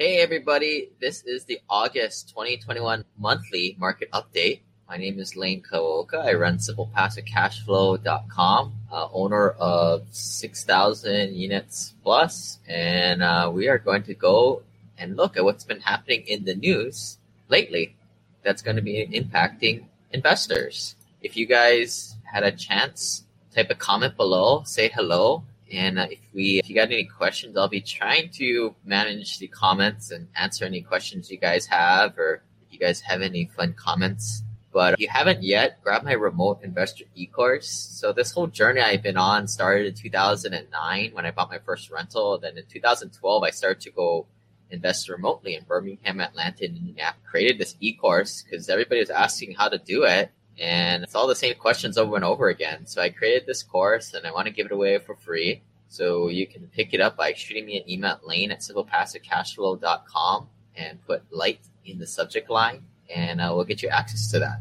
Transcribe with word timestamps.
Hey 0.00 0.20
everybody, 0.20 0.90
this 1.00 1.24
is 1.24 1.44
the 1.46 1.58
August 1.68 2.28
2021 2.28 3.04
monthly 3.18 3.74
market 3.80 4.08
update. 4.12 4.60
My 4.88 4.96
name 4.96 5.18
is 5.18 5.34
Lane 5.34 5.60
Kawaoka. 5.60 6.24
I 6.24 6.34
run 6.34 6.58
simplepassivecashflow.com, 6.58 8.72
uh, 8.92 9.08
owner 9.12 9.50
of 9.58 10.06
6,000 10.12 11.34
units 11.34 11.94
plus, 12.04 12.60
and 12.68 13.24
uh, 13.24 13.50
we 13.52 13.66
are 13.66 13.78
going 13.78 14.04
to 14.04 14.14
go 14.14 14.62
and 14.96 15.16
look 15.16 15.36
at 15.36 15.42
what's 15.42 15.64
been 15.64 15.80
happening 15.80 16.22
in 16.28 16.44
the 16.44 16.54
news 16.54 17.18
lately 17.48 17.96
that's 18.44 18.62
going 18.62 18.76
to 18.76 18.82
be 18.82 19.04
impacting 19.04 19.82
investors. 20.12 20.94
If 21.22 21.36
you 21.36 21.44
guys 21.44 22.14
had 22.22 22.44
a 22.44 22.52
chance, 22.52 23.24
type 23.52 23.70
a 23.70 23.74
comment 23.74 24.16
below, 24.16 24.62
say 24.64 24.92
hello, 24.94 25.42
and 25.72 25.98
uh, 25.98 26.06
if 26.10 26.18
we, 26.32 26.58
if 26.58 26.68
you 26.68 26.74
got 26.74 26.90
any 26.90 27.04
questions, 27.04 27.56
I'll 27.56 27.68
be 27.68 27.80
trying 27.80 28.30
to 28.32 28.74
manage 28.84 29.38
the 29.38 29.48
comments 29.48 30.10
and 30.10 30.28
answer 30.34 30.64
any 30.64 30.80
questions 30.80 31.30
you 31.30 31.38
guys 31.38 31.66
have, 31.66 32.18
or 32.18 32.42
if 32.66 32.72
you 32.72 32.78
guys 32.78 33.00
have 33.02 33.22
any 33.22 33.50
fun 33.56 33.74
comments. 33.74 34.42
But 34.72 34.94
if 34.94 35.00
you 35.00 35.08
haven't 35.08 35.42
yet, 35.42 35.82
grab 35.82 36.04
my 36.04 36.12
remote 36.12 36.60
investor 36.62 37.04
e-course. 37.14 37.68
So 37.68 38.12
this 38.12 38.32
whole 38.32 38.46
journey 38.46 38.80
I've 38.80 39.02
been 39.02 39.16
on 39.16 39.48
started 39.48 39.86
in 39.86 39.94
2009 39.94 41.10
when 41.12 41.26
I 41.26 41.30
bought 41.30 41.50
my 41.50 41.58
first 41.58 41.90
rental. 41.90 42.38
Then 42.38 42.56
in 42.56 42.64
2012, 42.66 43.42
I 43.42 43.50
started 43.50 43.80
to 43.82 43.90
go 43.90 44.26
invest 44.70 45.08
remotely 45.08 45.54
in 45.54 45.64
Birmingham, 45.64 46.20
Atlanta, 46.20 46.64
and 46.64 46.76
Indianapolis. 46.76 47.28
Created 47.30 47.58
this 47.58 47.76
e-course 47.80 48.42
because 48.42 48.68
everybody 48.68 49.00
was 49.00 49.10
asking 49.10 49.54
how 49.54 49.68
to 49.68 49.78
do 49.78 50.04
it 50.04 50.30
and 50.58 51.04
it's 51.04 51.14
all 51.14 51.26
the 51.26 51.34
same 51.34 51.54
questions 51.54 51.96
over 51.96 52.16
and 52.16 52.24
over 52.24 52.48
again. 52.48 52.86
So 52.86 53.00
I 53.00 53.10
created 53.10 53.46
this 53.46 53.62
course 53.62 54.14
and 54.14 54.26
I 54.26 54.32
want 54.32 54.46
to 54.46 54.52
give 54.52 54.66
it 54.66 54.72
away 54.72 54.98
for 54.98 55.14
free. 55.14 55.62
So 55.88 56.28
you 56.28 56.46
can 56.46 56.66
pick 56.66 56.92
it 56.92 57.00
up 57.00 57.16
by 57.16 57.32
shooting 57.32 57.66
me 57.66 57.78
an 57.78 57.90
email 57.90 58.12
at 58.12 58.26
lane 58.26 58.50
at 58.50 58.60
simplepassivecashflow.com 58.60 60.48
and 60.76 61.06
put 61.06 61.22
light 61.32 61.60
in 61.84 61.98
the 61.98 62.06
subject 62.06 62.50
line 62.50 62.84
and 63.14 63.40
uh, 63.40 63.52
we'll 63.54 63.64
get 63.64 63.82
you 63.82 63.88
access 63.88 64.30
to 64.32 64.40
that. 64.40 64.60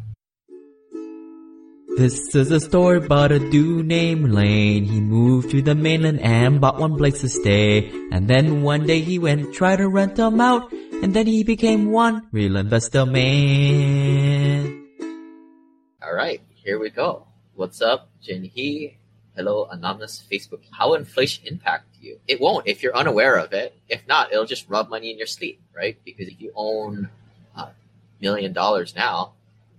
This 1.98 2.36
is 2.36 2.52
a 2.52 2.60
story 2.60 2.98
about 2.98 3.32
a 3.32 3.40
dude 3.40 3.88
named 3.88 4.32
Lane. 4.32 4.86
He 4.86 5.02
moved 5.02 5.50
to 5.50 5.64
the 5.64 5.74
mainland 5.74 6.20
and 6.22 6.62
bought 6.62 6.78
one 6.78 6.96
place 6.96 7.22
to 7.22 7.30
stay. 7.30 7.90
And 8.12 8.28
then 8.28 8.62
one 8.62 8.86
day 8.86 9.02
he 9.02 9.18
went 9.18 9.42
and 9.42 9.54
tried 9.54 9.78
to 9.78 9.90
rent 9.90 10.16
them 10.16 10.40
out. 10.40 10.72
And 10.72 11.16
then 11.16 11.26
he 11.26 11.44
became 11.44 11.92
one 11.92 12.28
real 12.32 12.56
investor 12.56 13.04
man. 13.08 14.87
All 16.08 16.14
right, 16.14 16.40
here 16.56 16.80
we 16.80 16.90
go. 16.90 17.28
What's 17.56 17.82
up, 17.82 18.08
Jin 18.22 18.46
Hee? 18.46 18.96
Hello, 19.36 19.68
anonymous 19.70 20.24
Facebook. 20.32 20.62
How 20.72 20.94
inflation 20.94 21.46
impact 21.48 21.98
you? 22.00 22.18
It 22.30 22.40
won't 22.40 22.66
if 22.66 22.82
you're 22.82 22.96
unaware 22.96 23.36
of 23.36 23.52
it. 23.52 23.76
If 23.90 24.08
not, 24.08 24.32
it'll 24.32 24.46
just 24.46 24.70
rub 24.70 24.90
money 24.90 25.12
in 25.12 25.18
your 25.18 25.28
sleep, 25.28 25.60
right? 25.76 25.98
Because 26.06 26.30
if 26.30 26.40
you 26.40 26.54
own 26.56 27.10
a 27.58 27.72
million 28.22 28.54
dollars 28.54 28.96
now, 28.96 29.34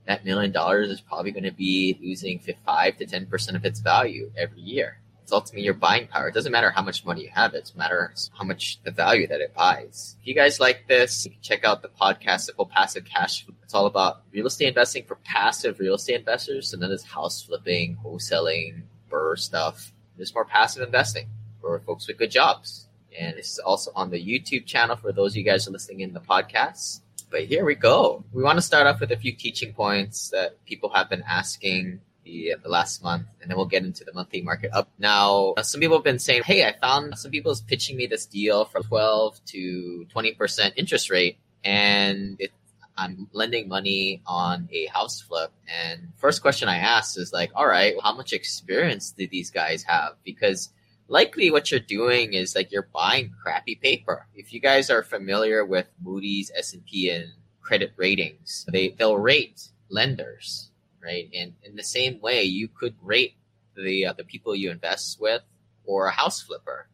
that 0.06 0.26
million 0.26 0.52
dollars 0.52 0.90
is 0.90 1.00
probably 1.00 1.30
going 1.30 1.44
to 1.44 1.50
be 1.50 1.98
losing 2.02 2.42
five 2.66 2.98
to 2.98 3.06
ten 3.06 3.24
percent 3.24 3.56
of 3.56 3.64
its 3.64 3.80
value 3.80 4.30
every 4.36 4.60
year. 4.60 4.98
It's 5.28 5.32
ultimately 5.34 5.66
your 5.66 5.74
buying 5.74 6.06
power. 6.06 6.28
It 6.28 6.32
doesn't 6.32 6.52
matter 6.52 6.70
how 6.70 6.80
much 6.80 7.04
money 7.04 7.24
you 7.24 7.30
have; 7.34 7.52
it 7.52 7.70
matters 7.76 8.30
how 8.32 8.44
much 8.44 8.78
the 8.82 8.90
value 8.90 9.26
that 9.26 9.42
it 9.42 9.52
buys. 9.54 10.16
If 10.22 10.26
you 10.26 10.34
guys 10.34 10.58
like 10.58 10.88
this, 10.88 11.28
check 11.42 11.64
out 11.64 11.82
the 11.82 11.90
podcast 11.90 12.46
Simple 12.46 12.64
Passive 12.64 13.04
Cash. 13.04 13.44
It's 13.62 13.74
all 13.74 13.84
about 13.84 14.22
real 14.32 14.46
estate 14.46 14.68
investing 14.68 15.04
for 15.04 15.16
passive 15.16 15.80
real 15.80 15.96
estate 15.96 16.20
investors, 16.20 16.72
and 16.72 16.80
then 16.80 16.88
there's 16.88 17.04
house 17.04 17.42
flipping, 17.42 17.98
wholesaling, 18.02 18.84
BRRRR 19.10 19.38
stuff. 19.38 19.92
There's 20.16 20.32
more 20.32 20.46
passive 20.46 20.82
investing 20.82 21.28
for 21.60 21.78
folks 21.80 22.08
with 22.08 22.16
good 22.16 22.30
jobs. 22.30 22.88
And 23.20 23.36
this 23.36 23.52
is 23.52 23.58
also 23.58 23.92
on 23.94 24.08
the 24.08 24.16
YouTube 24.16 24.64
channel 24.64 24.96
for 24.96 25.12
those 25.12 25.32
of 25.32 25.36
you 25.36 25.44
guys 25.44 25.68
are 25.68 25.72
listening 25.72 26.00
in 26.00 26.14
the 26.14 26.20
podcast. 26.20 27.02
But 27.30 27.44
here 27.44 27.66
we 27.66 27.74
go. 27.74 28.24
We 28.32 28.42
want 28.42 28.56
to 28.56 28.62
start 28.62 28.86
off 28.86 28.98
with 28.98 29.12
a 29.12 29.16
few 29.18 29.32
teaching 29.32 29.74
points 29.74 30.30
that 30.30 30.64
people 30.64 30.88
have 30.94 31.10
been 31.10 31.22
asking 31.28 32.00
the, 32.28 32.54
the 32.62 32.68
last 32.68 33.02
month, 33.02 33.26
and 33.40 33.50
then 33.50 33.56
we'll 33.56 33.66
get 33.66 33.84
into 33.84 34.04
the 34.04 34.12
monthly 34.12 34.42
market 34.42 34.70
up. 34.72 34.90
Now, 34.98 35.54
some 35.62 35.80
people 35.80 35.96
have 35.96 36.04
been 36.04 36.18
saying, 36.18 36.42
hey, 36.44 36.66
I 36.66 36.74
found 36.78 37.18
some 37.18 37.30
people's 37.30 37.62
pitching 37.62 37.96
me 37.96 38.06
this 38.06 38.26
deal 38.26 38.66
for 38.66 38.80
12 38.80 39.40
to 39.46 40.06
20% 40.14 40.72
interest 40.76 41.10
rate, 41.10 41.38
and 41.64 42.36
it, 42.38 42.52
I'm 42.96 43.28
lending 43.32 43.68
money 43.68 44.22
on 44.26 44.68
a 44.72 44.86
house 44.86 45.20
flip. 45.20 45.52
And 45.66 46.08
first 46.16 46.42
question 46.42 46.68
I 46.68 46.78
asked 46.78 47.18
is 47.18 47.32
like, 47.32 47.50
all 47.54 47.66
right, 47.66 47.94
how 48.02 48.14
much 48.14 48.32
experience 48.32 49.12
do 49.12 49.26
these 49.26 49.50
guys 49.50 49.84
have? 49.84 50.16
Because 50.24 50.70
likely 51.06 51.50
what 51.50 51.70
you're 51.70 51.80
doing 51.80 52.34
is 52.34 52.54
like 52.54 52.70
you're 52.70 52.88
buying 52.92 53.32
crappy 53.42 53.76
paper. 53.76 54.26
If 54.34 54.52
you 54.52 54.60
guys 54.60 54.90
are 54.90 55.02
familiar 55.02 55.64
with 55.64 55.86
Moody's, 56.02 56.50
S&P 56.54 57.08
and 57.10 57.30
credit 57.62 57.92
ratings, 57.96 58.66
they 58.70 58.90
they'll 58.90 59.16
rate 59.16 59.68
lenders, 59.88 60.70
right? 61.02 61.28
And 61.34 61.54
in 61.62 61.76
the 61.76 61.82
same 61.82 62.20
way, 62.20 62.42
you 62.42 62.68
could 62.68 62.94
rate 63.02 63.34
the 63.76 64.06
uh, 64.06 64.12
the 64.12 64.24
people 64.24 64.54
you 64.54 64.70
invest 64.70 65.20
with 65.20 65.42
or 65.84 66.06
a 66.06 66.12
house 66.12 66.40
flipper. 66.40 66.88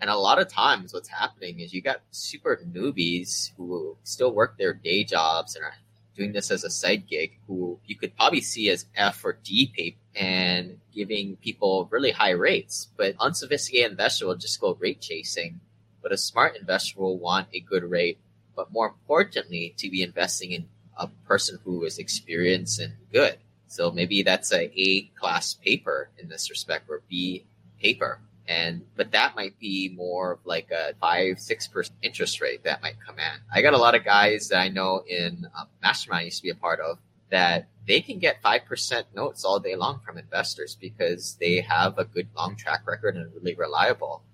And 0.00 0.08
a 0.08 0.16
lot 0.16 0.40
of 0.40 0.48
times 0.48 0.94
what's 0.94 1.08
happening 1.08 1.60
is 1.60 1.74
you 1.74 1.82
got 1.82 2.00
super 2.10 2.58
newbies 2.72 3.50
who 3.56 3.96
still 4.02 4.32
work 4.32 4.56
their 4.56 4.72
day 4.72 5.04
jobs 5.04 5.54
and 5.54 5.64
are 5.64 5.74
doing 6.16 6.32
this 6.32 6.50
as 6.50 6.64
a 6.64 6.70
side 6.70 7.06
gig 7.06 7.38
who 7.46 7.78
you 7.86 7.96
could 7.96 8.16
probably 8.16 8.40
see 8.40 8.70
as 8.70 8.86
F 8.96 9.24
or 9.24 9.38
D 9.44 9.70
paper 9.74 9.98
and 10.16 10.80
giving 10.92 11.36
people 11.36 11.86
really 11.90 12.10
high 12.10 12.30
rates. 12.30 12.88
But 12.96 13.14
unsophisticated 13.20 13.92
investor 13.92 14.26
will 14.26 14.36
just 14.36 14.60
go 14.60 14.74
rate 14.80 15.00
chasing. 15.00 15.60
But 16.02 16.12
a 16.12 16.18
smart 16.18 16.56
investor 16.56 17.00
will 17.00 17.18
want 17.18 17.48
a 17.52 17.60
good 17.60 17.84
rate, 17.84 18.18
but 18.56 18.72
more 18.72 18.88
importantly, 18.88 19.74
to 19.76 19.90
be 19.90 20.02
investing 20.02 20.52
in 20.52 20.66
a 20.96 21.08
person 21.26 21.58
who 21.64 21.84
is 21.84 21.98
experienced 21.98 22.80
and 22.80 22.94
good. 23.12 23.38
So 23.70 23.92
maybe 23.92 24.24
that's 24.24 24.52
a 24.52 24.64
A 24.76 25.02
class 25.14 25.54
paper 25.54 26.10
in 26.18 26.28
this 26.28 26.50
respect 26.50 26.90
or 26.90 27.02
B 27.08 27.44
paper. 27.80 28.18
And 28.48 28.82
but 28.96 29.12
that 29.12 29.36
might 29.36 29.56
be 29.60 29.94
more 29.96 30.32
of 30.32 30.40
like 30.44 30.72
a 30.72 30.94
five, 31.00 31.38
six 31.38 31.68
percent 31.68 31.96
interest 32.02 32.40
rate 32.40 32.64
that 32.64 32.82
might 32.82 32.96
come 33.06 33.20
in. 33.20 33.40
I 33.54 33.62
got 33.62 33.74
a 33.74 33.78
lot 33.78 33.94
of 33.94 34.04
guys 34.04 34.48
that 34.48 34.58
I 34.58 34.68
know 34.68 35.04
in 35.06 35.46
um, 35.56 35.68
Mastermind 35.80 36.22
I 36.22 36.24
used 36.24 36.38
to 36.38 36.42
be 36.42 36.50
a 36.50 36.56
part 36.56 36.80
of 36.80 36.98
that 37.30 37.68
they 37.86 38.00
can 38.00 38.18
get 38.18 38.42
5% 38.42 39.04
notes 39.14 39.44
all 39.44 39.60
day 39.60 39.76
long 39.76 40.00
from 40.04 40.18
investors 40.18 40.76
because 40.80 41.36
they 41.40 41.60
have 41.60 41.96
a 41.96 42.04
good 42.04 42.26
long 42.36 42.56
track 42.56 42.84
record 42.88 43.16
and 43.16 43.32
really 43.34 43.54
reliable. 43.54 44.24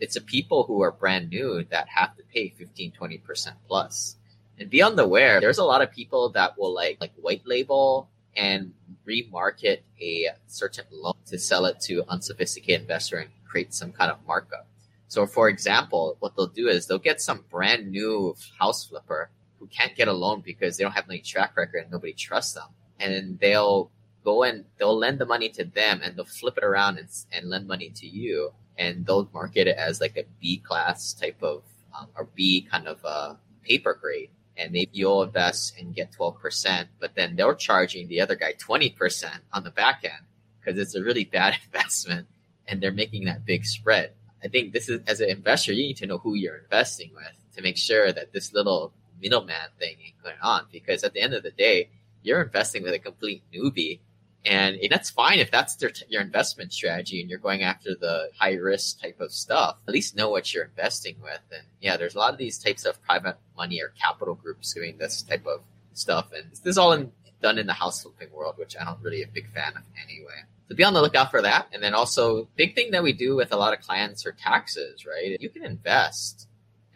It's 0.00 0.14
the 0.14 0.22
people 0.22 0.64
who 0.64 0.80
are 0.80 0.90
brand 0.90 1.28
new 1.28 1.64
that 1.64 1.88
have 1.88 2.16
to 2.16 2.22
pay 2.32 2.54
15, 2.56 2.92
20% 2.98 3.48
plus. 3.68 4.16
And 4.58 4.70
be 4.70 4.80
on 4.80 4.96
the 4.96 5.04
aware, 5.04 5.38
there's 5.38 5.58
a 5.58 5.64
lot 5.64 5.82
of 5.82 5.92
people 5.92 6.30
that 6.30 6.58
will 6.58 6.74
like, 6.74 6.96
like 6.98 7.12
white 7.20 7.42
label 7.44 8.08
and 8.36 8.72
remarket 9.06 9.80
a 10.00 10.28
certain 10.46 10.84
loan 10.90 11.14
to 11.26 11.38
sell 11.38 11.64
it 11.64 11.80
to 11.80 12.04
unsophisticated 12.08 12.82
investor 12.82 13.16
and 13.18 13.30
create 13.48 13.72
some 13.72 13.92
kind 13.92 14.10
of 14.10 14.18
markup. 14.26 14.66
So 15.08 15.26
for 15.26 15.48
example, 15.48 16.16
what 16.20 16.36
they'll 16.36 16.46
do 16.46 16.68
is 16.68 16.86
they'll 16.86 16.98
get 16.98 17.20
some 17.20 17.44
brand 17.50 17.90
new 17.90 18.36
house 18.58 18.84
flipper 18.86 19.30
who 19.58 19.66
can't 19.68 19.96
get 19.96 20.08
a 20.08 20.12
loan 20.12 20.42
because 20.44 20.76
they 20.76 20.84
don't 20.84 20.92
have 20.92 21.08
any 21.08 21.20
track 21.20 21.56
record 21.56 21.82
and 21.82 21.90
nobody 21.90 22.12
trusts 22.12 22.54
them. 22.54 22.68
And 22.98 23.12
then 23.12 23.38
they'll 23.40 23.90
go 24.24 24.42
and 24.42 24.64
they'll 24.78 24.98
lend 24.98 25.18
the 25.18 25.26
money 25.26 25.48
to 25.50 25.64
them 25.64 26.00
and 26.02 26.16
they'll 26.16 26.24
flip 26.24 26.58
it 26.58 26.64
around 26.64 26.98
and, 26.98 27.08
and 27.32 27.48
lend 27.48 27.66
money 27.66 27.90
to 27.90 28.06
you. 28.06 28.52
And 28.76 29.06
they'll 29.06 29.28
market 29.32 29.68
it 29.68 29.76
as 29.78 30.00
like 30.00 30.16
a 30.16 30.24
B 30.40 30.58
class 30.58 31.14
type 31.14 31.42
of, 31.42 31.62
um, 31.98 32.08
or 32.16 32.28
B 32.34 32.66
kind 32.70 32.86
of 32.88 33.02
uh, 33.04 33.34
paper 33.62 33.98
grade. 33.98 34.30
And 34.58 34.72
maybe 34.72 34.90
you'll 34.92 35.22
invest 35.22 35.78
and 35.78 35.94
get 35.94 36.12
12%, 36.12 36.86
but 36.98 37.14
then 37.14 37.36
they're 37.36 37.54
charging 37.54 38.08
the 38.08 38.20
other 38.20 38.34
guy 38.34 38.54
20% 38.54 39.26
on 39.52 39.64
the 39.64 39.70
back 39.70 40.00
end 40.02 40.24
because 40.58 40.78
it's 40.78 40.94
a 40.94 41.02
really 41.02 41.24
bad 41.24 41.56
investment 41.64 42.26
and 42.66 42.80
they're 42.80 42.92
making 42.92 43.24
that 43.26 43.44
big 43.44 43.64
spread. 43.64 44.12
I 44.42 44.48
think 44.48 44.72
this 44.72 44.88
is, 44.88 45.00
as 45.06 45.20
an 45.20 45.30
investor, 45.30 45.72
you 45.72 45.82
need 45.82 45.96
to 45.98 46.06
know 46.06 46.18
who 46.18 46.34
you're 46.34 46.56
investing 46.56 47.10
with 47.14 47.32
to 47.56 47.62
make 47.62 47.76
sure 47.76 48.12
that 48.12 48.32
this 48.32 48.52
little 48.52 48.92
middleman 49.20 49.70
thing 49.78 49.96
ain't 50.04 50.22
going 50.22 50.36
on 50.42 50.66
because 50.70 51.04
at 51.04 51.14
the 51.14 51.20
end 51.20 51.34
of 51.34 51.42
the 51.42 51.50
day, 51.50 51.90
you're 52.22 52.42
investing 52.42 52.82
with 52.82 52.92
a 52.92 52.98
complete 52.98 53.42
newbie. 53.54 54.00
And 54.44 54.78
that's 54.90 55.10
fine 55.10 55.40
if 55.40 55.50
that's 55.50 55.74
their, 55.76 55.90
your 56.08 56.22
investment 56.22 56.72
strategy 56.72 57.20
and 57.20 57.28
you're 57.28 57.38
going 57.38 57.62
after 57.62 57.94
the 57.94 58.30
high 58.38 58.54
risk 58.54 59.00
type 59.00 59.20
of 59.20 59.32
stuff. 59.32 59.76
At 59.88 59.94
least 59.94 60.16
know 60.16 60.30
what 60.30 60.54
you're 60.54 60.64
investing 60.64 61.16
with. 61.20 61.40
And 61.50 61.66
yeah, 61.80 61.96
there's 61.96 62.14
a 62.14 62.18
lot 62.18 62.32
of 62.32 62.38
these 62.38 62.58
types 62.58 62.84
of 62.84 63.02
private 63.02 63.36
money 63.56 63.82
or 63.82 63.92
capital 64.00 64.34
groups 64.34 64.72
doing 64.72 64.98
this 64.98 65.22
type 65.22 65.46
of 65.46 65.62
stuff. 65.94 66.30
And 66.32 66.50
this 66.50 66.60
is 66.64 66.78
all 66.78 66.92
in, 66.92 67.10
done 67.42 67.58
in 67.58 67.66
the 67.66 67.72
house 67.72 68.02
flipping 68.02 68.30
world, 68.32 68.54
which 68.56 68.76
I 68.80 68.84
don't 68.84 69.02
really 69.02 69.22
a 69.22 69.26
big 69.26 69.52
fan 69.52 69.72
of 69.76 69.82
anyway. 70.00 70.44
So 70.68 70.76
be 70.76 70.84
on 70.84 70.94
the 70.94 71.02
lookout 71.02 71.30
for 71.32 71.42
that. 71.42 71.66
And 71.72 71.82
then 71.82 71.94
also 71.94 72.48
big 72.56 72.74
thing 72.76 72.92
that 72.92 73.02
we 73.02 73.12
do 73.12 73.34
with 73.34 73.52
a 73.52 73.56
lot 73.56 73.72
of 73.72 73.80
clients 73.80 74.26
are 74.26 74.32
taxes, 74.32 75.04
right? 75.06 75.40
You 75.40 75.48
can 75.48 75.64
invest 75.64 76.46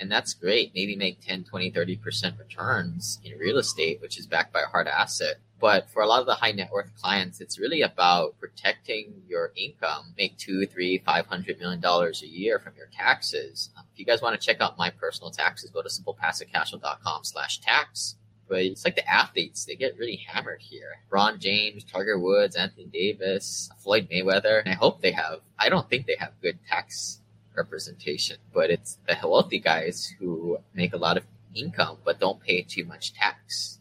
And 0.01 0.11
that's 0.11 0.33
great. 0.35 0.73
Maybe 0.75 0.97
make 0.97 1.21
10, 1.21 1.45
20, 1.45 1.73
30% 1.73 2.39
returns 2.39 3.21
in 3.23 3.39
real 3.39 3.59
estate, 3.59 4.01
which 4.01 4.19
is 4.19 4.27
backed 4.27 4.53
by 4.53 4.63
a 4.63 4.67
hard 4.67 4.89
asset. 4.89 5.37
But 5.61 5.91
for 5.91 6.03
a 6.03 6.07
lot 6.07 6.21
of 6.21 6.27
the 6.27 6.35
high 6.35 6.53
net 6.53 6.71
worth 6.73 6.91
clients, 7.01 7.41
it's 7.41 7.59
really 7.59 7.83
about 7.83 8.39
protecting 8.41 9.23
your 9.29 9.53
income. 9.57 10.15
Make 10.17 10.39
two, 10.39 10.67
three, 10.67 10.99
five 10.99 11.27
hundred 11.27 11.59
million 11.59 11.81
dollars 11.81 12.23
a 12.23 12.27
year 12.27 12.59
from 12.59 12.73
your 12.77 12.89
taxes. 12.97 13.71
Um, 13.77 13.85
if 13.93 13.99
you 13.99 14.07
guys 14.07 14.23
want 14.23 14.41
to 14.41 14.47
check 14.47 14.61
out 14.61 14.79
my 14.79 14.89
personal 14.91 15.31
taxes, 15.31 15.71
go 15.71 15.83
to 15.83 15.89
simplepassivecashflow.com 15.89 17.25
slash 17.25 17.61
tax. 17.61 18.17
But 18.49 18.63
it's 18.63 18.85
like 18.85 18.97
the 18.97 19.09
athletes, 19.09 19.65
they 19.65 19.77
get 19.77 19.97
really 19.97 20.17
hammered 20.27 20.61
here. 20.61 20.97
Ron 21.09 21.39
James, 21.39 21.85
Tiger 21.85 22.19
Woods, 22.19 22.57
Anthony 22.57 22.87
Davis, 22.87 23.71
Floyd 23.79 24.09
Mayweather. 24.11 24.67
I 24.67 24.73
hope 24.73 25.01
they 25.01 25.13
have, 25.13 25.41
I 25.57 25.69
don't 25.69 25.89
think 25.89 26.07
they 26.07 26.17
have 26.19 26.33
good 26.43 26.59
tax 26.69 27.21
representation, 27.57 28.39
but 28.53 28.71
it's 28.71 28.99
the 29.07 29.17
wealthy 29.29 29.61
guys 29.61 30.15
who 30.19 30.59
make 30.75 30.95
a 30.95 30.97
lot 30.97 31.17
of 31.17 31.25
income 31.55 31.99
but 32.05 32.21
don't 32.21 32.41
pay 32.41 32.63
too 32.63 32.85
much 32.85 33.13
tax. 33.13 33.80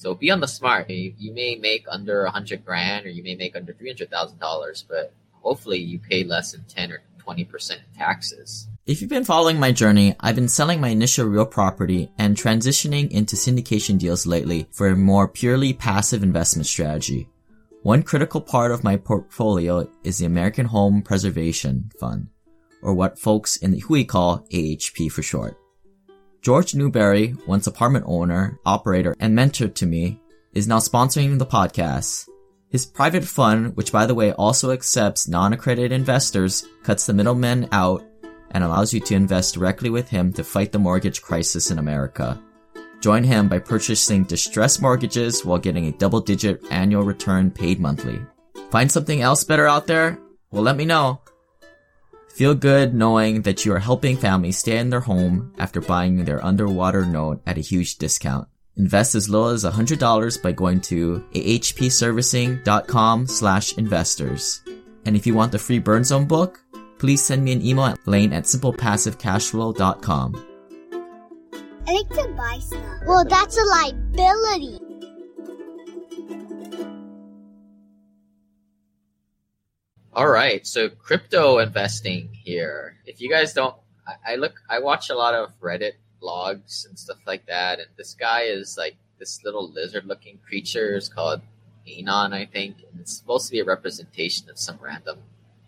So 0.00 0.14
be 0.14 0.30
on 0.30 0.40
the 0.40 0.48
smart. 0.48 0.88
You, 0.88 1.30
may 1.34 1.56
make 1.56 1.84
under 1.86 2.24
a 2.24 2.30
hundred 2.30 2.64
grand, 2.64 3.04
or 3.04 3.10
you 3.10 3.22
may 3.22 3.34
make 3.34 3.54
under 3.54 3.74
three 3.74 3.90
hundred 3.90 4.08
thousand 4.08 4.38
dollars, 4.38 4.82
but 4.88 5.12
hopefully 5.42 5.76
you 5.76 5.98
pay 5.98 6.24
less 6.24 6.52
than 6.52 6.64
ten 6.64 6.90
or 6.90 7.02
twenty 7.18 7.44
percent 7.44 7.82
taxes. 7.94 8.66
If 8.86 9.02
you've 9.02 9.10
been 9.10 9.24
following 9.24 9.60
my 9.60 9.72
journey, 9.72 10.16
I've 10.18 10.36
been 10.36 10.48
selling 10.48 10.80
my 10.80 10.88
initial 10.88 11.26
real 11.26 11.44
property 11.44 12.10
and 12.16 12.34
transitioning 12.34 13.10
into 13.10 13.36
syndication 13.36 13.98
deals 13.98 14.24
lately 14.24 14.68
for 14.72 14.88
a 14.88 14.96
more 14.96 15.28
purely 15.28 15.74
passive 15.74 16.22
investment 16.22 16.66
strategy. 16.66 17.28
One 17.82 18.02
critical 18.02 18.40
part 18.40 18.72
of 18.72 18.82
my 18.82 18.96
portfolio 18.96 19.86
is 20.02 20.16
the 20.16 20.24
American 20.24 20.64
Home 20.64 21.02
Preservation 21.02 21.90
Fund, 22.00 22.28
or 22.80 22.94
what 22.94 23.18
folks 23.18 23.58
in 23.58 23.70
the 23.70 23.80
Hui 23.80 24.04
call 24.04 24.46
AHP 24.50 25.12
for 25.12 25.20
short. 25.20 25.59
George 26.42 26.74
Newberry, 26.74 27.36
once 27.46 27.66
apartment 27.66 28.06
owner, 28.08 28.58
operator, 28.64 29.14
and 29.20 29.34
mentor 29.34 29.68
to 29.68 29.84
me, 29.84 30.18
is 30.54 30.66
now 30.66 30.78
sponsoring 30.78 31.38
the 31.38 31.44
podcast. 31.44 32.28
His 32.70 32.86
private 32.86 33.24
fund, 33.24 33.76
which 33.76 33.92
by 33.92 34.06
the 34.06 34.14
way 34.14 34.32
also 34.32 34.70
accepts 34.70 35.28
non-accredited 35.28 35.92
investors, 35.92 36.66
cuts 36.82 37.04
the 37.04 37.12
middlemen 37.12 37.68
out 37.72 38.02
and 38.52 38.64
allows 38.64 38.94
you 38.94 39.00
to 39.00 39.14
invest 39.14 39.52
directly 39.52 39.90
with 39.90 40.08
him 40.08 40.32
to 40.32 40.42
fight 40.42 40.72
the 40.72 40.78
mortgage 40.78 41.20
crisis 41.20 41.70
in 41.70 41.78
America. 41.78 42.42
Join 43.00 43.22
him 43.22 43.48
by 43.48 43.58
purchasing 43.58 44.24
distressed 44.24 44.80
mortgages 44.80 45.44
while 45.44 45.58
getting 45.58 45.86
a 45.86 45.92
double 45.92 46.22
digit 46.22 46.64
annual 46.70 47.02
return 47.02 47.50
paid 47.50 47.80
monthly. 47.80 48.18
Find 48.70 48.90
something 48.90 49.20
else 49.20 49.44
better 49.44 49.66
out 49.66 49.86
there? 49.86 50.18
Well, 50.50 50.62
let 50.62 50.76
me 50.76 50.86
know. 50.86 51.20
Feel 52.34 52.54
good 52.54 52.94
knowing 52.94 53.42
that 53.42 53.64
you 53.64 53.72
are 53.72 53.78
helping 53.78 54.16
families 54.16 54.58
stay 54.58 54.78
in 54.78 54.90
their 54.90 55.00
home 55.00 55.52
after 55.58 55.80
buying 55.80 56.24
their 56.24 56.44
underwater 56.44 57.04
note 57.04 57.42
at 57.46 57.58
a 57.58 57.60
huge 57.60 57.98
discount. 57.98 58.48
Invest 58.76 59.14
as 59.14 59.28
low 59.28 59.52
as 59.52 59.64
$100 59.64 60.42
by 60.42 60.52
going 60.52 60.80
to 60.82 61.24
ahpservicing.com 61.34 63.26
slash 63.26 63.76
investors. 63.76 64.62
And 65.04 65.16
if 65.16 65.26
you 65.26 65.34
want 65.34 65.52
the 65.52 65.58
free 65.58 65.80
Burn 65.80 66.04
Zone 66.04 66.26
book, 66.26 66.60
please 66.98 67.22
send 67.22 67.44
me 67.44 67.52
an 67.52 67.66
email 67.66 67.84
at 67.84 68.06
lane 68.06 68.32
at 68.32 68.44
simplepassivecashflow.com. 68.44 70.46
I 71.86 71.92
like 71.92 72.08
to 72.10 72.28
buy 72.36 72.58
stuff. 72.60 73.00
Well, 73.06 73.24
that's 73.24 73.58
a 73.58 73.64
liability. 73.64 74.79
All 80.12 80.28
right, 80.28 80.66
so 80.66 80.88
crypto 80.88 81.58
investing 81.58 82.30
here. 82.32 82.96
If 83.06 83.20
you 83.20 83.30
guys 83.30 83.52
don't, 83.52 83.76
I, 84.04 84.32
I 84.32 84.36
look, 84.36 84.60
I 84.68 84.80
watch 84.80 85.08
a 85.08 85.14
lot 85.14 85.34
of 85.34 85.52
Reddit 85.60 85.92
blogs 86.20 86.84
and 86.88 86.98
stuff 86.98 87.18
like 87.28 87.46
that, 87.46 87.78
and 87.78 87.86
this 87.96 88.14
guy 88.14 88.42
is 88.42 88.76
like 88.76 88.96
this 89.20 89.44
little 89.44 89.70
lizard-looking 89.70 90.40
creature 90.44 90.96
is 90.96 91.08
called 91.08 91.42
Anon, 91.86 92.32
I 92.32 92.44
think, 92.44 92.78
and 92.90 93.00
it's 93.00 93.16
supposed 93.16 93.46
to 93.46 93.52
be 93.52 93.60
a 93.60 93.64
representation 93.64 94.50
of 94.50 94.58
some 94.58 94.78
random 94.82 95.18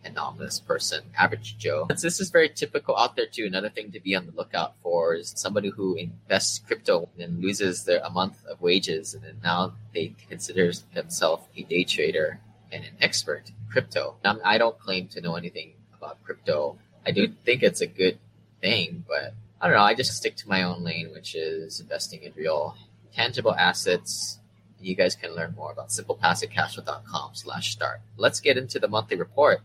anonymous 0.04 0.58
person, 0.58 1.04
average 1.16 1.56
Joe. 1.58 1.86
This 1.88 2.18
is 2.18 2.30
very 2.30 2.48
typical 2.48 2.96
out 2.96 3.14
there 3.14 3.26
too. 3.26 3.46
Another 3.46 3.70
thing 3.70 3.92
to 3.92 4.00
be 4.00 4.16
on 4.16 4.26
the 4.26 4.32
lookout 4.32 4.74
for 4.82 5.14
is 5.14 5.32
somebody 5.36 5.70
who 5.70 5.94
invests 5.94 6.58
crypto 6.58 7.08
and 7.16 7.40
loses 7.40 7.84
their 7.84 8.00
a 8.00 8.10
month 8.10 8.44
of 8.46 8.60
wages, 8.60 9.14
and 9.14 9.22
then 9.22 9.38
now 9.44 9.74
they 9.94 10.16
consider 10.28 10.72
themselves 10.94 11.44
a 11.56 11.62
day 11.62 11.84
trader 11.84 12.40
and 12.72 12.82
an 12.82 12.96
expert 13.00 13.52
crypto. 13.72 14.16
Now, 14.22 14.38
I 14.44 14.58
don't 14.58 14.78
claim 14.78 15.08
to 15.08 15.20
know 15.20 15.34
anything 15.34 15.72
about 15.96 16.22
crypto. 16.22 16.78
I 17.06 17.10
do 17.10 17.26
hmm. 17.26 17.32
think 17.44 17.62
it's 17.62 17.80
a 17.80 17.86
good 17.86 18.18
thing, 18.60 19.04
but 19.08 19.34
I 19.60 19.66
don't 19.66 19.76
know. 19.76 19.82
I 19.82 19.94
just 19.94 20.16
stick 20.16 20.36
to 20.36 20.48
my 20.48 20.62
own 20.62 20.84
lane, 20.84 21.10
which 21.12 21.34
is 21.34 21.80
investing 21.80 22.22
in 22.22 22.32
real 22.36 22.76
tangible 23.14 23.54
assets. 23.54 24.38
You 24.80 24.94
guys 24.94 25.14
can 25.14 25.34
learn 25.34 25.54
more 25.54 25.72
about 25.72 25.88
simplepassivecashflow.com 25.88 27.30
slash 27.34 27.72
start. 27.72 28.00
Let's 28.16 28.40
get 28.40 28.58
into 28.58 28.78
the 28.78 28.88
monthly 28.88 29.16
report. 29.16 29.60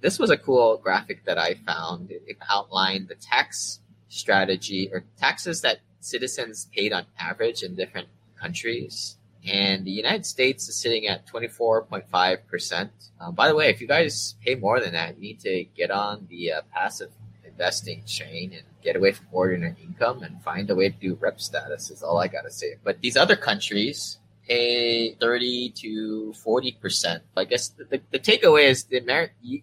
This 0.00 0.18
was 0.18 0.30
a 0.30 0.36
cool 0.36 0.78
graphic 0.78 1.24
that 1.26 1.38
I 1.38 1.54
found. 1.54 2.10
It 2.10 2.36
outlined 2.50 3.08
the 3.08 3.14
tax 3.14 3.80
strategy 4.08 4.90
or 4.92 5.04
taxes 5.18 5.60
that 5.60 5.78
citizens 6.00 6.68
paid 6.74 6.92
on 6.92 7.06
average 7.18 7.62
in 7.62 7.74
different 7.74 8.08
countries 8.40 9.16
and 9.46 9.84
the 9.84 9.90
United 9.90 10.24
States 10.24 10.68
is 10.68 10.76
sitting 10.76 11.06
at 11.08 11.26
24.5%. 11.26 12.90
Uh, 13.20 13.30
by 13.32 13.48
the 13.48 13.54
way, 13.54 13.68
if 13.68 13.80
you 13.80 13.88
guys 13.88 14.36
pay 14.44 14.54
more 14.54 14.78
than 14.78 14.92
that, 14.92 15.16
you 15.16 15.20
need 15.20 15.40
to 15.40 15.64
get 15.76 15.90
on 15.90 16.26
the 16.30 16.52
uh, 16.52 16.62
passive 16.72 17.10
investing 17.44 18.02
chain 18.06 18.52
and 18.52 18.62
get 18.82 18.96
away 18.96 19.12
from 19.12 19.26
ordinary 19.32 19.76
income 19.82 20.22
and 20.22 20.42
find 20.42 20.70
a 20.70 20.74
way 20.74 20.88
to 20.88 20.96
do 20.98 21.14
rep 21.20 21.40
status 21.40 21.90
is 21.90 22.02
all 22.02 22.18
I 22.18 22.28
gotta 22.28 22.50
say. 22.50 22.76
But 22.82 23.00
these 23.00 23.16
other 23.16 23.36
countries 23.36 24.18
pay 24.46 25.14
30 25.14 25.70
to 25.70 26.34
40%. 26.36 27.20
I 27.36 27.44
guess 27.44 27.68
the, 27.68 27.84
the, 27.84 28.00
the 28.10 28.18
takeaway 28.18 28.64
is 28.64 28.84
the 28.84 29.00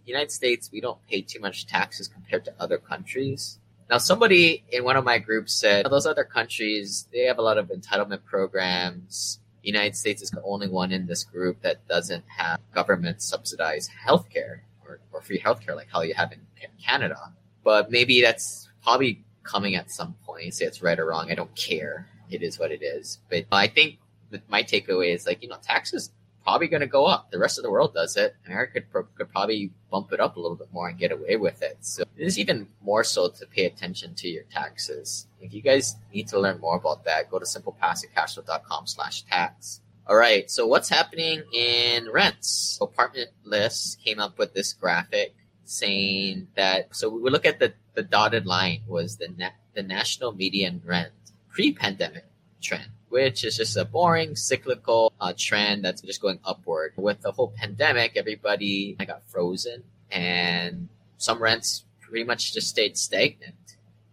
United 0.05 0.31
States, 0.31 0.69
we 0.71 0.81
don't 0.81 1.05
pay 1.07 1.21
too 1.21 1.39
much 1.39 1.67
taxes 1.67 2.07
compared 2.07 2.45
to 2.45 2.53
other 2.59 2.77
countries. 2.77 3.59
Now, 3.89 3.97
somebody 3.97 4.63
in 4.71 4.83
one 4.83 4.97
of 4.97 5.03
my 5.03 5.17
groups 5.17 5.53
said 5.53 5.85
those 5.89 6.05
other 6.05 6.23
countries, 6.23 7.07
they 7.11 7.23
have 7.23 7.39
a 7.39 7.41
lot 7.41 7.57
of 7.57 7.69
entitlement 7.69 8.23
programs 8.23 9.39
United 9.63 9.95
States 9.95 10.21
is 10.21 10.31
the 10.31 10.41
only 10.43 10.67
one 10.67 10.91
in 10.91 11.05
this 11.05 11.23
group 11.23 11.61
that 11.61 11.87
doesn't 11.87 12.23
have 12.27 12.59
government 12.73 13.21
subsidized 13.21 13.91
healthcare 14.07 14.61
or, 14.85 14.99
or 15.11 15.21
free 15.21 15.39
healthcare 15.39 15.75
like 15.75 15.87
how 15.91 16.01
you 16.01 16.13
have 16.13 16.31
in 16.31 16.39
Canada. 16.83 17.33
But 17.63 17.91
maybe 17.91 18.21
that's 18.21 18.69
probably 18.83 19.23
coming 19.43 19.75
at 19.75 19.91
some 19.91 20.15
point. 20.25 20.53
Say 20.53 20.65
it's 20.65 20.81
right 20.81 20.99
or 20.99 21.07
wrong. 21.07 21.31
I 21.31 21.35
don't 21.35 21.53
care. 21.55 22.07
It 22.29 22.41
is 22.41 22.59
what 22.59 22.71
it 22.71 22.81
is. 22.81 23.19
But 23.29 23.45
I 23.51 23.67
think 23.67 23.99
my 24.47 24.63
takeaway 24.63 25.13
is 25.13 25.25
like, 25.25 25.41
you 25.43 25.49
know, 25.49 25.57
taxes 25.61 26.11
probably 26.49 26.67
going 26.67 26.81
to 26.81 26.87
go 26.87 27.05
up. 27.05 27.29
The 27.29 27.37
rest 27.37 27.59
of 27.59 27.63
the 27.63 27.69
world 27.69 27.93
does 27.93 28.17
it. 28.17 28.35
America 28.47 28.81
could, 28.81 29.05
could 29.13 29.31
probably 29.31 29.71
bump 29.91 30.11
it 30.11 30.19
up 30.19 30.35
a 30.35 30.39
little 30.39 30.57
bit 30.57 30.73
more 30.73 30.89
and 30.89 30.97
get 30.97 31.11
away 31.11 31.35
with 31.35 31.61
it. 31.61 31.77
So 31.81 32.05
it's 32.17 32.39
even 32.39 32.67
more 32.81 33.03
so 33.03 33.29
to 33.29 33.45
pay 33.45 33.65
attention 33.65 34.15
to 34.15 34.27
your 34.27 34.45
taxes. 34.45 35.27
If 35.39 35.53
you 35.53 35.61
guys 35.61 35.95
need 36.11 36.27
to 36.29 36.39
learn 36.39 36.59
more 36.59 36.75
about 36.75 37.05
that, 37.05 37.29
go 37.29 37.37
to 37.37 37.45
simplepassivecashflow.com 37.45 38.87
slash 38.87 39.21
tax. 39.23 39.81
All 40.07 40.15
right. 40.15 40.49
So 40.49 40.65
what's 40.65 40.89
happening 40.89 41.43
in 41.53 42.09
rents? 42.11 42.79
Apartment 42.81 43.29
List 43.43 44.03
came 44.03 44.19
up 44.19 44.39
with 44.39 44.55
this 44.55 44.73
graphic 44.73 45.35
saying 45.65 46.47
that, 46.55 46.95
so 46.95 47.09
we 47.09 47.29
look 47.29 47.45
at 47.45 47.59
the, 47.59 47.73
the 47.93 48.01
dotted 48.01 48.47
line 48.47 48.81
was 48.87 49.17
the, 49.17 49.51
the 49.75 49.83
national 49.83 50.31
median 50.31 50.81
rent 50.83 51.11
pre-pandemic 51.51 52.25
trend 52.59 52.89
which 53.09 53.43
is 53.43 53.57
just 53.57 53.75
a 53.77 53.85
boring 53.85 54.35
cyclical 54.35 55.11
uh, 55.19 55.33
trend 55.37 55.83
that's 55.83 56.01
just 56.01 56.21
going 56.21 56.39
upward. 56.45 56.93
With 56.95 57.21
the 57.21 57.31
whole 57.31 57.53
pandemic, 57.55 58.13
everybody 58.15 58.95
got 59.05 59.23
frozen 59.27 59.83
and 60.11 60.89
some 61.17 61.41
rents 61.41 61.85
pretty 62.01 62.23
much 62.23 62.53
just 62.53 62.69
stayed 62.69 62.97
stagnant. 62.97 63.55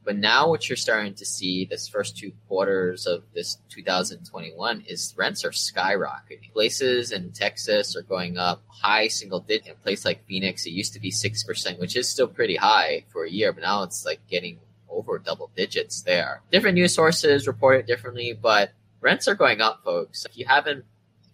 But 0.04 0.16
now 0.16 0.48
what 0.48 0.68
you're 0.68 0.76
starting 0.76 1.14
to 1.14 1.26
see 1.26 1.64
this 1.64 1.88
first 1.88 2.16
two 2.16 2.32
quarters 2.46 3.08
of 3.08 3.24
this 3.34 3.58
2021 3.70 4.84
is 4.86 5.12
rents 5.16 5.44
are 5.44 5.50
skyrocketing. 5.50 6.52
Places 6.52 7.10
in 7.10 7.32
Texas 7.32 7.96
are 7.96 8.02
going 8.02 8.38
up 8.38 8.62
high 8.68 9.08
single 9.08 9.40
digit. 9.40 9.66
In 9.66 9.72
a 9.72 9.74
place 9.74 10.04
like 10.04 10.24
Phoenix, 10.26 10.64
it 10.64 10.70
used 10.70 10.92
to 10.92 11.00
be 11.00 11.10
6%, 11.10 11.80
which 11.80 11.96
is 11.96 12.08
still 12.08 12.28
pretty 12.28 12.54
high 12.54 13.04
for 13.08 13.24
a 13.24 13.30
year, 13.30 13.52
but 13.52 13.64
now 13.64 13.82
it's 13.82 14.06
like 14.06 14.20
getting 14.28 14.60
over 14.88 15.18
double 15.18 15.50
digits 15.56 16.02
there. 16.02 16.40
Different 16.52 16.76
news 16.76 16.94
sources 16.94 17.48
report 17.48 17.80
it 17.80 17.86
differently, 17.88 18.32
but 18.32 18.70
rents 19.06 19.28
are 19.28 19.36
going 19.36 19.60
up, 19.60 19.84
folks. 19.84 20.26
If 20.26 20.36
you 20.36 20.46
haven't, 20.46 20.84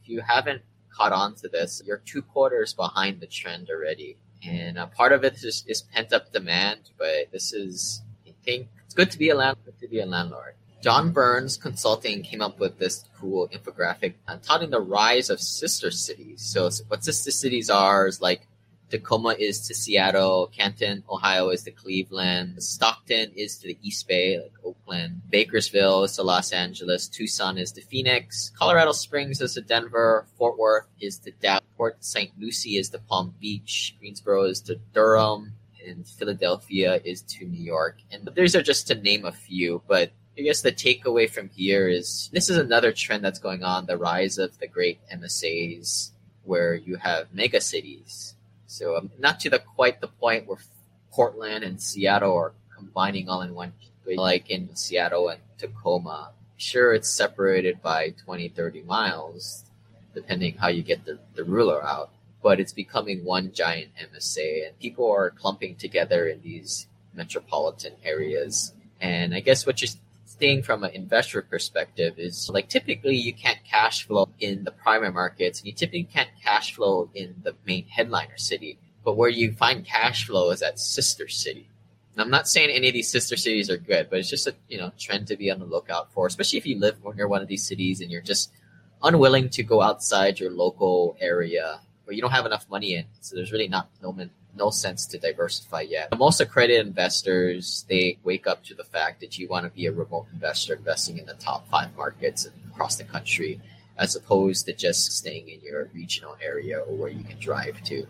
if 0.02 0.08
you 0.08 0.20
haven't 0.20 0.60
caught 0.94 1.12
on 1.12 1.34
to 1.36 1.48
this, 1.48 1.82
you're 1.86 2.02
two 2.04 2.20
quarters 2.20 2.74
behind 2.74 3.20
the 3.20 3.26
trend 3.26 3.70
already. 3.70 4.18
And 4.46 4.78
uh, 4.78 4.86
part 4.86 5.12
of 5.12 5.24
it 5.24 5.42
is, 5.42 5.64
is 5.66 5.80
pent 5.80 6.12
up 6.12 6.32
demand, 6.32 6.90
but 6.98 7.32
this 7.32 7.54
is, 7.54 8.02
I 8.26 8.34
think, 8.44 8.68
it's 8.84 8.92
good 8.92 9.10
to 9.12 9.18
be 9.18 9.30
a 9.30 9.34
landlord. 9.34 9.78
To 9.80 9.88
be 9.88 10.00
a 10.00 10.06
landlord. 10.06 10.54
John 10.82 11.12
Burns 11.12 11.56
Consulting 11.56 12.22
came 12.22 12.42
up 12.42 12.58
with 12.58 12.78
this 12.78 13.04
cool 13.18 13.48
infographic 13.48 14.14
uh, 14.28 14.36
touting 14.42 14.70
the 14.70 14.80
rise 14.80 15.30
of 15.30 15.40
sister 15.40 15.90
cities. 15.90 16.42
So, 16.42 16.68
what 16.88 17.04
sister 17.04 17.30
cities 17.30 17.70
are 17.70 18.06
is 18.06 18.20
like 18.20 18.42
Tacoma 18.92 19.30
is 19.38 19.66
to 19.68 19.74
Seattle. 19.74 20.52
Canton, 20.54 21.02
Ohio 21.08 21.48
is 21.48 21.62
to 21.62 21.70
Cleveland. 21.70 22.62
Stockton 22.62 23.32
is 23.34 23.56
to 23.56 23.68
the 23.68 23.78
East 23.82 24.06
Bay, 24.06 24.38
like 24.38 24.52
Oakland. 24.62 25.22
Bakersville 25.32 26.04
is 26.04 26.16
to 26.16 26.22
Los 26.22 26.52
Angeles. 26.52 27.08
Tucson 27.08 27.56
is 27.56 27.72
to 27.72 27.80
Phoenix. 27.80 28.52
Colorado 28.54 28.92
Springs 28.92 29.40
is 29.40 29.54
to 29.54 29.62
Denver. 29.62 30.26
Fort 30.36 30.58
Worth 30.58 30.88
is 31.00 31.16
to 31.20 31.30
Dallas. 31.30 31.64
Port 31.78 32.04
St. 32.04 32.32
Lucie 32.38 32.76
is 32.76 32.90
to 32.90 32.98
Palm 32.98 33.34
Beach. 33.40 33.96
Greensboro 33.98 34.44
is 34.44 34.60
to 34.60 34.74
Durham. 34.92 35.54
And 35.86 36.06
Philadelphia 36.06 37.00
is 37.02 37.22
to 37.22 37.46
New 37.46 37.64
York. 37.64 37.96
And 38.10 38.28
these 38.36 38.54
are 38.54 38.62
just 38.62 38.88
to 38.88 38.94
name 38.94 39.24
a 39.24 39.32
few, 39.32 39.82
but 39.88 40.12
I 40.36 40.42
guess 40.42 40.60
the 40.60 40.70
takeaway 40.70 41.30
from 41.30 41.48
here 41.48 41.88
is 41.88 42.28
this 42.32 42.50
is 42.50 42.58
another 42.58 42.92
trend 42.92 43.24
that's 43.24 43.38
going 43.38 43.64
on 43.64 43.86
the 43.86 43.96
rise 43.96 44.36
of 44.36 44.58
the 44.58 44.68
great 44.68 45.00
MSAs 45.12 46.10
where 46.44 46.74
you 46.74 46.96
have 46.96 47.32
mega 47.32 47.60
cities. 47.60 48.31
So 48.72 48.96
um, 48.96 49.10
not 49.18 49.38
to 49.40 49.50
the 49.50 49.58
quite 49.58 50.00
the 50.00 50.08
point 50.08 50.46
where 50.46 50.56
Portland 51.12 51.62
and 51.62 51.78
Seattle 51.78 52.34
are 52.34 52.54
combining 52.74 53.28
all 53.28 53.42
in 53.42 53.54
one, 53.54 53.74
like 54.06 54.48
in 54.48 54.74
Seattle 54.74 55.28
and 55.28 55.42
Tacoma. 55.58 56.30
Sure, 56.56 56.94
it's 56.94 57.10
separated 57.10 57.82
by 57.82 58.14
20, 58.24 58.48
30 58.48 58.82
miles, 58.84 59.64
depending 60.14 60.56
how 60.56 60.68
you 60.68 60.82
get 60.82 61.04
the, 61.04 61.18
the 61.34 61.44
ruler 61.44 61.84
out, 61.84 62.12
but 62.42 62.60
it's 62.60 62.72
becoming 62.72 63.26
one 63.26 63.52
giant 63.52 63.90
MSA 64.00 64.66
and 64.66 64.78
people 64.78 65.10
are 65.10 65.28
clumping 65.28 65.74
together 65.74 66.26
in 66.26 66.40
these 66.40 66.86
metropolitan 67.12 67.92
areas. 68.02 68.72
And 69.02 69.34
I 69.34 69.40
guess 69.40 69.66
what 69.66 69.82
you're 69.82 69.92
thing 70.42 70.60
from 70.60 70.82
an 70.82 70.90
investor 70.90 71.40
perspective 71.40 72.14
is 72.18 72.50
like 72.52 72.68
typically 72.68 73.14
you 73.14 73.32
can't 73.32 73.60
cash 73.62 74.08
flow 74.08 74.28
in 74.40 74.64
the 74.64 74.72
primary 74.72 75.12
markets 75.12 75.60
and 75.60 75.68
you 75.68 75.72
typically 75.72 76.02
can't 76.02 76.30
cash 76.42 76.74
flow 76.74 77.08
in 77.14 77.36
the 77.44 77.54
main 77.64 77.86
headliner 77.86 78.36
city. 78.36 78.76
But 79.04 79.16
where 79.16 79.30
you 79.30 79.52
find 79.52 79.86
cash 79.86 80.26
flow 80.26 80.50
is 80.50 80.60
at 80.60 80.80
sister 80.80 81.28
city. 81.28 81.68
And 82.12 82.22
I'm 82.22 82.30
not 82.30 82.48
saying 82.48 82.70
any 82.70 82.88
of 82.88 82.92
these 82.92 83.08
sister 83.08 83.36
cities 83.36 83.70
are 83.70 83.76
good, 83.76 84.10
but 84.10 84.18
it's 84.18 84.28
just 84.28 84.48
a 84.48 84.54
you 84.68 84.78
know 84.78 84.90
trend 84.98 85.28
to 85.28 85.36
be 85.36 85.48
on 85.48 85.60
the 85.60 85.64
lookout 85.64 86.12
for, 86.12 86.26
especially 86.26 86.58
if 86.58 86.66
you 86.66 86.76
live 86.76 86.96
near 87.14 87.28
one 87.28 87.40
of 87.40 87.46
these 87.46 87.62
cities 87.62 88.00
and 88.00 88.10
you're 88.10 88.20
just 88.20 88.50
unwilling 89.00 89.48
to 89.50 89.62
go 89.62 89.80
outside 89.80 90.40
your 90.40 90.50
local 90.50 91.16
area 91.20 91.80
or 92.08 92.12
you 92.12 92.20
don't 92.20 92.32
have 92.32 92.46
enough 92.46 92.68
money 92.68 92.96
in. 92.96 93.04
So 93.20 93.36
there's 93.36 93.52
really 93.52 93.68
not 93.68 93.90
no 94.02 94.12
no 94.56 94.70
sense 94.70 95.06
to 95.06 95.18
diversify 95.18 95.82
yet. 95.82 96.16
Most 96.18 96.40
accredited 96.40 96.86
investors, 96.86 97.84
they 97.88 98.18
wake 98.22 98.46
up 98.46 98.64
to 98.64 98.74
the 98.74 98.84
fact 98.84 99.20
that 99.20 99.38
you 99.38 99.48
want 99.48 99.64
to 99.64 99.70
be 99.70 99.86
a 99.86 99.92
remote 99.92 100.26
investor 100.32 100.74
investing 100.74 101.18
in 101.18 101.26
the 101.26 101.34
top 101.34 101.68
five 101.68 101.96
markets 101.96 102.48
across 102.70 102.96
the 102.96 103.04
country, 103.04 103.60
as 103.98 104.16
opposed 104.16 104.66
to 104.66 104.72
just 104.72 105.12
staying 105.12 105.48
in 105.48 105.60
your 105.60 105.88
regional 105.94 106.36
area 106.42 106.80
or 106.80 106.96
where 106.96 107.10
you 107.10 107.24
can 107.24 107.38
drive 107.38 107.82
to. 107.84 108.06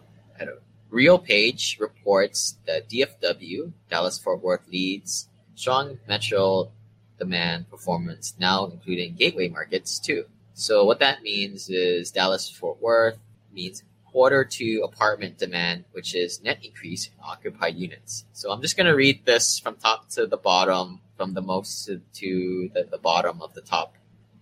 RealPage 0.92 1.80
reports 1.80 2.56
that 2.66 2.88
DFW, 2.90 3.72
Dallas 3.88 4.18
Fort 4.18 4.42
Worth 4.42 4.68
leads 4.68 5.28
strong 5.54 5.98
metro 6.06 6.70
demand 7.18 7.70
performance, 7.70 8.34
now 8.38 8.66
including 8.66 9.14
gateway 9.14 9.48
markets 9.48 9.98
too. 9.98 10.26
So 10.52 10.84
what 10.84 10.98
that 10.98 11.22
means 11.22 11.70
is 11.70 12.10
Dallas 12.10 12.50
Fort 12.50 12.82
Worth 12.82 13.18
means 13.54 13.82
quarter 14.12 14.44
to 14.44 14.82
apartment 14.84 15.38
demand, 15.38 15.84
which 15.92 16.14
is 16.14 16.42
net 16.42 16.58
increase 16.62 17.06
in 17.06 17.12
occupied 17.24 17.76
units. 17.76 18.24
So 18.32 18.52
I'm 18.52 18.60
just 18.60 18.76
going 18.76 18.86
to 18.86 18.94
read 18.94 19.24
this 19.24 19.58
from 19.58 19.76
top 19.76 20.10
to 20.10 20.26
the 20.26 20.36
bottom, 20.36 21.00
from 21.16 21.34
the 21.34 21.40
most 21.40 21.86
to, 21.86 22.70
the, 22.74 22.86
the 22.90 22.98
bottom 22.98 23.40
of 23.40 23.54
the 23.54 23.62
top 23.62 23.94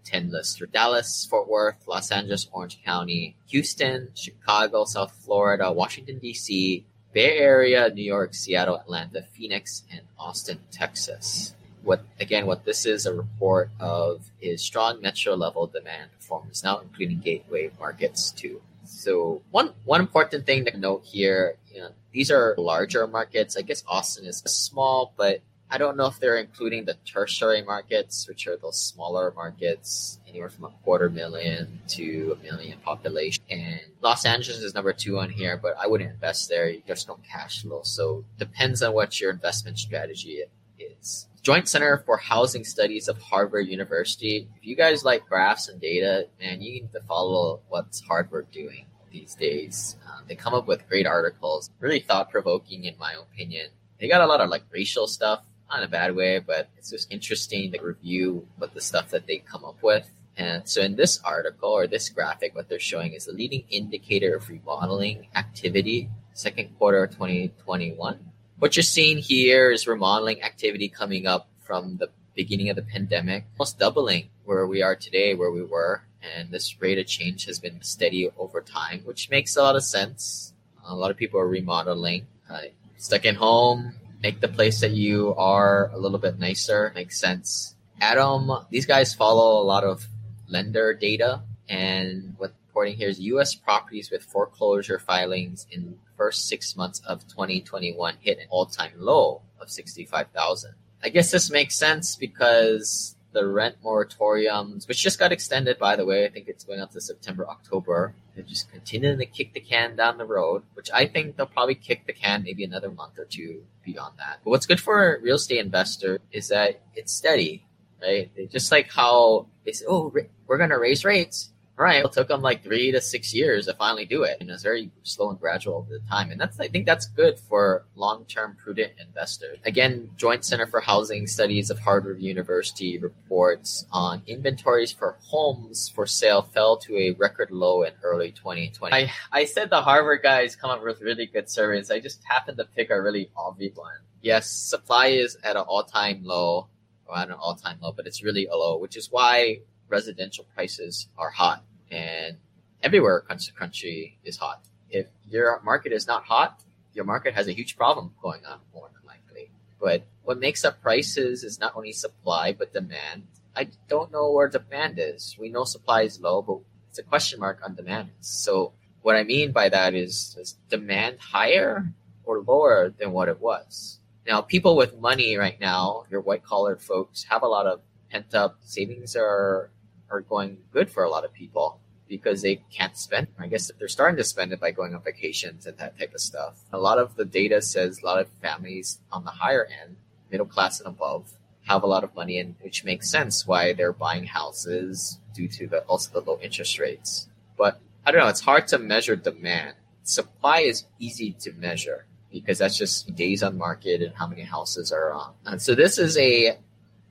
10 0.04 0.30
list 0.32 0.58
for 0.58 0.66
Dallas, 0.66 1.26
Fort 1.28 1.48
Worth, 1.48 1.86
Los 1.86 2.10
Angeles, 2.10 2.48
Orange 2.52 2.82
County, 2.84 3.36
Houston, 3.48 4.08
Chicago, 4.14 4.84
South 4.84 5.12
Florida, 5.24 5.70
Washington, 5.70 6.18
D.C., 6.18 6.84
Bay 7.12 7.38
Area, 7.38 7.90
New 7.90 8.04
York, 8.04 8.34
Seattle, 8.34 8.76
Atlanta, 8.76 9.22
Phoenix, 9.32 9.82
and 9.90 10.02
Austin, 10.18 10.60
Texas. 10.70 11.54
What 11.82 12.04
again? 12.20 12.46
What 12.46 12.64
this 12.64 12.86
is 12.86 13.06
a 13.06 13.14
report 13.14 13.70
of 13.80 14.30
is 14.40 14.62
strong 14.62 15.00
metro 15.00 15.34
level 15.34 15.66
demand 15.66 16.12
performance, 16.12 16.62
now 16.62 16.78
including 16.78 17.20
gateway 17.20 17.70
markets 17.80 18.30
too. 18.30 18.60
So 18.90 19.42
one 19.50 19.73
one 19.85 20.00
important 20.00 20.47
thing 20.47 20.64
to 20.66 20.76
note 20.76 21.04
here, 21.04 21.56
you 21.73 21.80
know, 21.80 21.90
these 22.12 22.30
are 22.30 22.54
larger 22.59 23.06
markets. 23.06 23.56
I 23.56 23.62
guess 23.62 23.85
Austin 23.87 24.26
is 24.26 24.38
small, 24.38 25.14
but 25.16 25.40
I 25.70 25.78
don't 25.78 25.97
know 25.97 26.06
if 26.06 26.18
they're 26.18 26.37
including 26.37 26.85
the 26.85 26.97
tertiary 27.06 27.62
markets, 27.62 28.26
which 28.26 28.49
are 28.49 28.56
those 28.56 28.82
smaller 28.82 29.32
markets, 29.37 30.18
anywhere 30.28 30.50
from 30.50 30.64
a 30.64 30.70
quarter 30.82 31.09
million 31.09 31.80
to 31.90 32.37
a 32.38 32.42
million 32.42 32.78
population. 32.80 33.44
And 33.49 33.80
Los 34.02 34.25
Angeles 34.25 34.61
is 34.61 34.75
number 34.75 34.92
two 34.92 35.20
on 35.20 35.30
here, 35.30 35.56
but 35.56 35.76
I 35.78 35.87
wouldn't 35.87 36.11
invest 36.11 36.49
there. 36.49 36.75
There's 36.87 37.06
no 37.06 37.20
cash 37.30 37.62
flow. 37.62 37.82
So 37.85 38.25
depends 38.38 38.82
on 38.82 38.92
what 38.92 39.20
your 39.20 39.30
investment 39.30 39.78
strategy 39.78 40.42
is. 40.78 41.28
Joint 41.42 41.66
Center 41.68 42.02
for 42.04 42.18
Housing 42.18 42.64
Studies 42.64 43.09
of 43.09 43.16
Harvard 43.16 43.66
University. 43.66 44.47
If 44.56 44.66
you 44.66 44.76
guys 44.76 45.04
like 45.04 45.26
graphs 45.26 45.68
and 45.68 45.80
data, 45.80 46.26
man, 46.38 46.61
you 46.61 46.73
need 46.73 46.92
to 46.92 47.00
follow 47.00 47.61
what's 47.70 48.02
Harvard 48.02 48.50
doing 48.50 48.85
these 49.11 49.37
days. 49.37 49.97
Uh, 50.06 50.20
they 50.28 50.35
come 50.35 50.52
up 50.52 50.66
with 50.66 50.87
great 50.87 51.06
articles, 51.06 51.70
really 51.80 52.00
thought 52.00 52.30
provoking 52.30 52.85
in 52.85 52.94
my 52.99 53.14
opinion. 53.14 53.68
They 53.99 54.06
got 54.06 54.20
a 54.20 54.26
lot 54.26 54.42
of 54.42 54.50
like 54.50 54.64
racial 54.70 55.06
stuff, 55.06 55.42
not 55.70 55.78
in 55.78 55.85
a 55.85 55.88
bad 55.88 56.14
way, 56.14 56.40
but 56.40 56.68
it's 56.76 56.90
just 56.90 57.11
interesting 57.11 57.73
to 57.73 57.80
review 57.80 58.47
what 58.59 58.75
the 58.75 58.82
stuff 58.82 59.09
that 59.09 59.26
they 59.26 59.38
come 59.38 59.64
up 59.64 59.82
with. 59.82 60.11
And 60.37 60.68
so 60.68 60.82
in 60.82 60.97
this 60.97 61.20
article 61.25 61.70
or 61.70 61.87
this 61.87 62.11
graphic, 62.11 62.54
what 62.54 62.68
they're 62.68 62.78
showing 62.78 63.14
is 63.14 63.25
the 63.25 63.32
leading 63.32 63.64
indicator 63.70 64.37
of 64.37 64.50
remodeling 64.50 65.28
activity, 65.35 66.11
second 66.35 66.76
quarter 66.76 67.02
of 67.02 67.12
2021 67.12 68.29
what 68.60 68.76
you're 68.76 68.82
seeing 68.82 69.18
here 69.18 69.70
is 69.70 69.86
remodeling 69.86 70.42
activity 70.42 70.88
coming 70.88 71.26
up 71.26 71.48
from 71.64 71.96
the 71.96 72.10
beginning 72.36 72.68
of 72.68 72.76
the 72.76 72.82
pandemic, 72.82 73.44
almost 73.58 73.78
doubling 73.78 74.28
where 74.44 74.66
we 74.66 74.82
are 74.82 74.94
today, 74.94 75.34
where 75.34 75.50
we 75.50 75.64
were. 75.64 76.02
And 76.22 76.50
this 76.50 76.80
rate 76.80 76.98
of 76.98 77.06
change 77.06 77.46
has 77.46 77.58
been 77.58 77.80
steady 77.82 78.30
over 78.38 78.60
time, 78.60 79.00
which 79.04 79.30
makes 79.30 79.56
a 79.56 79.62
lot 79.62 79.76
of 79.76 79.82
sense. 79.82 80.52
A 80.86 80.94
lot 80.94 81.10
of 81.10 81.16
people 81.16 81.40
are 81.40 81.48
remodeling. 81.48 82.26
Uh, 82.48 82.60
stuck 82.98 83.24
in 83.24 83.34
home, 83.34 83.94
make 84.22 84.40
the 84.40 84.48
place 84.48 84.80
that 84.80 84.90
you 84.90 85.34
are 85.36 85.90
a 85.94 85.98
little 85.98 86.18
bit 86.18 86.38
nicer. 86.38 86.92
Makes 86.94 87.18
sense. 87.18 87.74
ATTOM, 88.02 88.68
these 88.68 88.84
guys 88.84 89.14
follow 89.14 89.62
a 89.62 89.64
lot 89.64 89.84
of 89.84 90.06
lender 90.48 90.92
data. 90.92 91.42
And 91.66 92.34
what 92.36 92.52
reporting 92.80 92.99
here 92.99 93.10
is 93.10 93.20
U.S. 93.20 93.54
properties 93.54 94.10
with 94.10 94.22
foreclosure 94.22 94.99
filings 94.99 95.66
in 95.70 95.99
first 96.16 96.49
six 96.49 96.75
months 96.76 97.00
of 97.00 97.28
2021 97.28 98.16
hit 98.20 98.38
an 98.38 98.46
all-time 98.49 98.92
low 98.96 99.42
of 99.60 99.70
65,000. 99.70 100.72
I 101.02 101.10
guess 101.10 101.30
this 101.30 101.50
makes 101.50 101.75
sense 101.75 102.16
because 102.16 103.16
the 103.32 103.46
rent 103.46 103.76
moratoriums, 103.84 104.88
which 104.88 105.02
just 105.02 105.18
got 105.18 105.30
extended, 105.30 105.78
by 105.78 105.94
the 105.94 106.06
way, 106.06 106.25
I 106.25 106.30
think 106.30 106.49
it's 106.49 106.64
going 106.64 106.80
up 106.80 106.92
to 106.92 107.02
September, 107.02 107.46
October. 107.46 108.14
They're 108.34 108.44
just 108.44 108.72
continuing 108.72 109.18
to 109.18 109.26
kick 109.26 109.52
the 109.52 109.60
can 109.60 109.94
down 109.94 110.16
the 110.16 110.25
road, 110.25 110.62
which 110.72 110.90
I 110.90 111.04
think 111.04 111.37
they'll 111.37 111.44
probably 111.44 111.75
kick 111.75 112.06
the 112.06 112.14
can 112.14 112.44
maybe 112.44 112.64
another 112.64 112.90
month 112.90 113.18
or 113.18 113.26
two 113.26 113.64
beyond 113.84 114.14
that. 114.16 114.38
But 114.42 114.52
what's 114.52 114.64
good 114.64 114.80
for 114.80 115.16
a 115.16 115.20
real 115.20 115.37
estate 115.37 115.58
investor 115.58 116.18
is 116.32 116.49
that 116.49 116.80
it's 116.96 117.12
steady, 117.12 117.62
right? 118.00 118.30
They, 118.34 118.46
just 118.46 118.72
like 118.72 118.90
how 118.90 119.49
they 119.66 119.72
say, 119.72 119.84
oh, 119.87 120.10
we're 120.46 120.58
going 120.58 120.70
to 120.70 120.78
raise 120.78 121.04
rates 121.04 121.50
right, 121.80 122.04
it 122.04 122.12
took 122.12 122.28
them 122.28 122.42
like 122.42 122.62
three 122.62 122.92
to 122.92 123.00
six 123.00 123.34
years 123.34 123.66
to 123.66 123.75
finally 123.75 124.04
do 124.04 124.22
it. 124.22 124.37
And 124.40 124.50
it's 124.50 124.62
very 124.62 124.90
slow 125.02 125.30
and 125.30 125.40
gradual 125.40 125.76
over 125.76 125.90
the 125.90 126.06
time. 126.08 126.30
And 126.30 126.40
that's, 126.40 126.60
I 126.60 126.68
think 126.68 126.84
that's 126.84 127.06
good 127.06 127.38
for 127.38 127.84
long-term 127.94 128.58
prudent 128.62 128.92
investors. 129.00 129.58
Again, 129.64 130.10
Joint 130.16 130.44
Center 130.44 130.66
for 130.66 130.80
Housing 130.80 131.26
Studies 131.26 131.70
of 131.70 131.78
Harvard 131.78 132.20
University 132.20 132.99
reports 132.99 133.87
on 133.92 134.22
inventories 134.26 134.92
for 134.92 135.16
homes 135.22 135.88
for 135.88 136.06
sale 136.06 136.42
fell 136.42 136.76
to 136.78 136.96
a 136.96 137.12
record 137.12 137.50
low 137.50 137.82
in 137.82 137.92
early 138.02 138.32
2020. 138.32 138.94
I, 138.94 139.10
I 139.32 139.44
said 139.46 139.70
the 139.70 139.82
Harvard 139.82 140.22
guys 140.22 140.56
come 140.56 140.70
up 140.70 140.82
with 140.82 141.00
really 141.00 141.26
good 141.26 141.49
surveys. 141.49 141.90
I 141.90 142.00
just 142.00 142.22
happened 142.25 142.58
to 142.58 142.64
pick 142.64 142.90
a 142.90 143.00
really 143.00 143.30
obvious 143.37 143.76
one. 143.76 143.94
Yes, 144.22 144.50
supply 144.50 145.06
is 145.06 145.38
at 145.42 145.56
an 145.56 145.62
all-time 145.62 146.20
low, 146.25 146.68
or 147.06 147.16
at 147.16 147.28
an 147.28 147.34
all-time 147.34 147.78
low, 147.80 147.92
but 147.92 148.06
it's 148.06 148.22
really 148.22 148.46
a 148.46 148.54
low, 148.54 148.76
which 148.76 148.96
is 148.96 149.10
why 149.10 149.60
residential 149.88 150.46
prices 150.54 151.08
are 151.16 151.30
hot 151.30 151.64
and 151.90 152.37
everywhere 152.82 153.18
across 153.18 153.47
the 153.47 153.52
country 153.52 154.18
is 154.25 154.37
hot. 154.38 154.62
If 154.88 155.06
your 155.28 155.61
market 155.62 155.92
is 155.92 156.06
not 156.06 156.25
hot, 156.25 156.62
your 156.94 157.04
market 157.04 157.35
has 157.35 157.47
a 157.47 157.52
huge 157.52 157.76
problem 157.76 158.14
going 158.23 158.44
on 158.44 158.61
more 158.75 158.88
than 158.92 159.06
likely. 159.06 159.50
But 159.80 160.04
what 160.25 160.38
makes 160.38 160.64
up 160.64 160.82
prices 160.82 161.44
is 161.44 161.61
not 161.61 161.75
only 161.76 161.92
supply 161.92 162.52
but 162.52 162.73
demand. 162.73 163.25
I 163.54 163.68
don't 163.88 164.12
know 164.12 164.30
where 164.30 164.49
demand 164.49 164.99
is. 164.99 165.37
We 165.38 165.49
know 165.49 165.64
supply 165.64 166.02
is 166.02 166.20
low, 166.20 166.42
but 166.42 166.59
it's 166.88 166.99
a 166.99 167.02
question 167.02 167.40
mark 167.40 167.61
on 167.64 167.75
demand. 167.75 168.11
So 168.20 168.73
what 169.02 169.16
I 169.16 169.23
mean 169.25 169.52
by 169.52 169.68
that 169.68 169.94
is, 169.94 170.37
is 170.38 170.56
demand 170.68 171.18
higher 171.20 171.92
or 172.25 172.40
lower 172.40 172.92
than 172.97 173.12
what 173.12 173.28
it 173.28 173.40
was? 173.40 173.99
Now, 174.26 174.40
people 174.40 174.76
with 174.76 175.00
money 175.00 175.37
right 175.37 175.59
now, 175.61 176.04
your 176.11 176.20
white 176.20 176.44
collar 176.44 176.76
folks, 176.76 177.25
have 177.25 177.42
a 177.42 177.49
lot 177.49 177.66
of 177.66 177.80
pent 178.11 178.35
up 178.35 178.59
savings 178.61 179.16
are 179.16 179.70
are 180.10 180.20
going 180.20 180.58
good 180.72 180.90
for 180.90 181.04
a 181.04 181.10
lot 181.10 181.24
of 181.24 181.32
people 181.32 181.80
because 182.08 182.42
they 182.42 182.56
can't 182.70 182.96
spend. 182.96 183.28
I 183.38 183.46
guess 183.46 183.70
they're 183.78 183.88
starting 183.88 184.16
to 184.16 184.24
spend 184.24 184.52
it 184.52 184.60
by 184.60 184.72
going 184.72 184.94
on 184.94 185.02
vacations 185.02 185.66
and 185.66 185.78
that 185.78 185.98
type 185.98 186.12
of 186.12 186.20
stuff. 186.20 186.56
A 186.72 186.78
lot 186.78 186.98
of 186.98 187.14
the 187.14 187.24
data 187.24 187.62
says 187.62 188.00
a 188.02 188.06
lot 188.06 188.20
of 188.20 188.28
families 188.42 188.98
on 189.12 189.24
the 189.24 189.30
higher 189.30 189.64
end, 189.82 189.96
middle 190.30 190.46
class 190.46 190.80
and 190.80 190.88
above, 190.88 191.32
have 191.66 191.84
a 191.84 191.86
lot 191.86 192.02
of 192.02 192.14
money, 192.16 192.38
and 192.38 192.56
which 192.62 192.84
makes 192.84 193.08
sense 193.08 193.46
why 193.46 193.72
they're 193.72 193.92
buying 193.92 194.24
houses 194.24 195.18
due 195.34 195.46
to 195.48 195.68
the 195.68 195.80
also 195.82 196.20
the 196.20 196.28
low 196.28 196.38
interest 196.42 196.78
rates. 196.80 197.28
But 197.56 197.80
I 198.04 198.10
don't 198.10 198.20
know. 198.20 198.28
It's 198.28 198.40
hard 198.40 198.66
to 198.68 198.78
measure 198.78 199.14
demand. 199.14 199.76
Supply 200.02 200.60
is 200.60 200.84
easy 200.98 201.32
to 201.40 201.52
measure 201.52 202.06
because 202.32 202.58
that's 202.58 202.76
just 202.76 203.14
days 203.14 203.42
on 203.42 203.56
market 203.56 204.02
and 204.02 204.14
how 204.14 204.26
many 204.26 204.42
houses 204.42 204.90
are 204.90 205.12
on. 205.12 205.34
And 205.44 205.62
so 205.62 205.74
this 205.74 205.98
is 205.98 206.18
a 206.18 206.58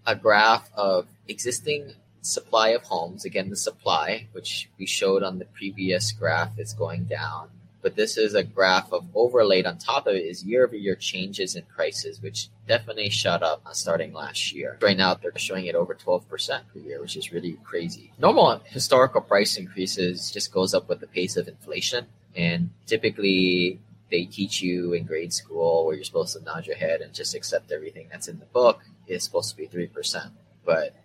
a 0.06 0.16
graph 0.16 0.70
of 0.74 1.08
existing 1.28 1.94
supply 2.22 2.70
of 2.70 2.84
homes. 2.84 3.26
Again, 3.26 3.50
the 3.50 3.56
supply, 3.56 4.28
which 4.32 4.70
we 4.78 4.86
showed 4.86 5.24
on 5.24 5.40
the 5.40 5.46
previous 5.46 6.12
graph, 6.12 6.58
is 6.58 6.74
going 6.74 7.06
down. 7.06 7.50
But 7.82 7.96
this 7.96 8.18
is 8.18 8.36
a 8.36 8.44
graph 8.44 8.92
of 8.92 9.06
overlaid 9.16 9.66
on 9.66 9.78
top 9.78 10.06
of 10.06 10.16
it 10.16 10.26
is 10.26 10.44
year 10.44 10.66
over 10.66 10.76
year 10.76 10.96
changes 10.96 11.56
in 11.56 11.64
prices, 11.64 12.22
which 12.22 12.50
definitely 12.68 13.10
shot 13.10 13.42
up 13.42 13.62
starting 13.72 14.12
last 14.12 14.54
year. 14.54 14.78
Right 14.82 14.98
now, 14.98 15.14
they're 15.14 15.32
showing 15.38 15.66
it 15.66 15.76
over 15.76 15.96
12% 15.96 16.28
per 16.28 16.80
year, 16.80 17.00
which 17.00 17.16
is 17.16 17.32
really 17.32 17.58
crazy. 17.64 18.12
Normal 18.20 18.62
historical 18.66 19.22
price 19.22 19.56
increases 19.56 20.30
just 20.30 20.52
goes 20.52 20.74
up 20.74 20.90
with 20.90 21.00
the 21.00 21.08
pace 21.08 21.38
of 21.38 21.48
inflation. 21.48 22.08
And 22.36 22.72
typically, 22.86 23.80
they 24.12 24.26
teach 24.26 24.62
you 24.62 24.94
in 24.94 25.06
grade 25.06 25.34
school 25.34 25.86
where 25.86 25.96
you're 25.96 26.04
supposed 26.04 26.36
to 26.38 26.44
nod 26.44 26.68
your 26.68 26.76
head 26.76 27.02
and 27.02 27.14
just 27.14 27.34
accept 27.34 27.72
everything 27.72 28.08
that's 28.12 28.28
in 28.28 28.40
the 28.40 28.46
book 28.46 28.82
is 29.08 29.24
supposed 29.24 29.52
to 29.52 29.56
be 29.56 29.68
3%. 29.68 30.32
But 30.66 30.96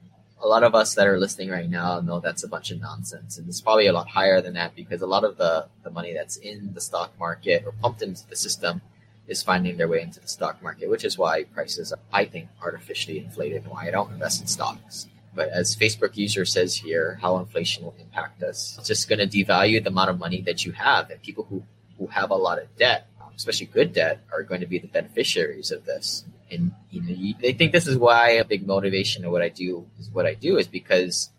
a 0.43 0.49
lot 0.49 0.63
of 0.63 0.75
us 0.75 0.95
that 0.95 1.07
are 1.07 1.19
listening 1.19 1.49
right 1.49 1.69
now 1.69 2.01
know 2.01 2.21
that's 2.21 2.45
a 2.45 2.49
bunch 2.49 2.71
of 2.71 2.81
nonsense. 2.81 3.39
And 3.39 3.49
it's 3.49 3.61
probably 3.61 3.87
a 3.87 3.93
lot 3.93 4.09
higher 4.09 4.41
than 4.41 4.55
that 4.55 4.75
because 4.75 5.01
a 5.01 5.07
lot 5.07 5.25
of 5.25 5.37
the, 5.37 5.69
the 5.83 5.91
money 5.91 6.13
that's 6.13 6.37
in 6.37 6.73
the 6.75 6.81
stock 6.81 7.13
market 7.19 7.65
or 7.65 7.73
pumped 7.73 8.03
into 8.03 8.27
the 8.29 8.37
system 8.37 8.83
is 9.27 9.43
finding 9.43 9.77
their 9.77 9.89
way 9.89 10.03
into 10.03 10.21
the 10.21 10.29
stock 10.29 10.63
market, 10.63 10.91
which 10.91 11.05
is 11.05 11.17
why 11.17 11.45
prices 11.45 11.93
are, 11.93 11.99
I 12.13 12.27
think, 12.27 12.49
artificially 12.63 13.19
inflated 13.19 13.63
and 13.63 13.73
why 13.73 13.89
I 13.89 13.91
don't 13.91 14.13
invest 14.13 14.43
in 14.43 14.47
stocks. 14.47 15.07
But 15.35 15.49
as 15.49 15.75
Facebook 15.75 16.17
user 16.17 16.45
says 16.45 16.77
here, 16.77 17.19
how 17.21 17.39
inflation 17.39 17.85
will 17.85 17.97
impact 17.99 18.43
us. 18.43 18.77
It's 18.79 18.87
just 18.87 19.09
going 19.09 19.19
to 19.19 19.27
devalue 19.27 19.83
the 19.83 19.91
amount 19.91 20.11
of 20.11 20.19
money 20.19 20.43
that 20.43 20.65
you 20.65 20.73
have. 20.73 21.11
And 21.11 21.21
people 21.23 21.47
who, 21.49 21.63
who 21.99 22.07
have 22.09 22.31
a 22.31 22.37
lot 22.37 22.61
of 22.61 22.77
debt, 22.77 23.09
especially 23.35 23.67
good 23.67 23.93
debt, 23.93 24.21
are 24.33 24.43
going 24.43 24.61
to 24.61 24.67
be 24.67 24.79
the 24.79 24.87
beneficiaries 24.87 25.73
of 25.73 25.87
this 25.87 26.25
and 26.55 26.73
you 26.91 27.03
know, 27.03 27.09
you, 27.11 27.35
I 27.47 27.53
think 27.53 27.73
this 27.73 27.87
is 27.87 27.99
why 27.99 28.31
a 28.31 28.45
big 28.45 28.67
motivation 28.67 29.25
of 29.25 29.33
what 29.33 29.43
I 29.43 29.49
do 29.49 29.87
is 29.99 30.09
what 30.11 30.27
I 30.27 30.35
do 30.35 30.57
is 30.57 30.67
because 30.67 31.31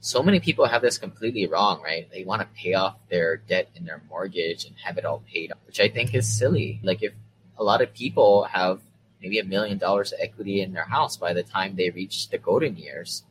so 0.00 0.22
many 0.22 0.40
people 0.40 0.66
have 0.66 0.82
this 0.82 0.98
completely 0.98 1.46
wrong, 1.46 1.80
right? 1.82 2.10
They 2.10 2.24
want 2.24 2.42
to 2.42 2.48
pay 2.60 2.74
off 2.74 2.96
their 3.08 3.36
debt 3.36 3.68
and 3.76 3.86
their 3.86 4.02
mortgage 4.08 4.64
and 4.64 4.74
have 4.82 4.98
it 4.98 5.04
all 5.04 5.22
paid 5.32 5.52
off, 5.52 5.58
which 5.66 5.80
I 5.80 5.88
think 5.88 6.14
is 6.14 6.26
silly. 6.38 6.80
Like 6.82 7.02
if 7.02 7.12
a 7.56 7.62
lot 7.62 7.82
of 7.82 7.94
people 7.94 8.44
have 8.44 8.80
maybe 9.20 9.38
a 9.38 9.44
million 9.44 9.78
dollars 9.78 10.12
of 10.12 10.18
equity 10.20 10.60
in 10.60 10.72
their 10.72 10.86
house 10.86 11.16
by 11.16 11.32
the 11.32 11.44
time 11.44 11.76
they 11.76 11.90
reach 11.90 12.30
the 12.30 12.38
golden 12.38 12.76
years, 12.76 13.22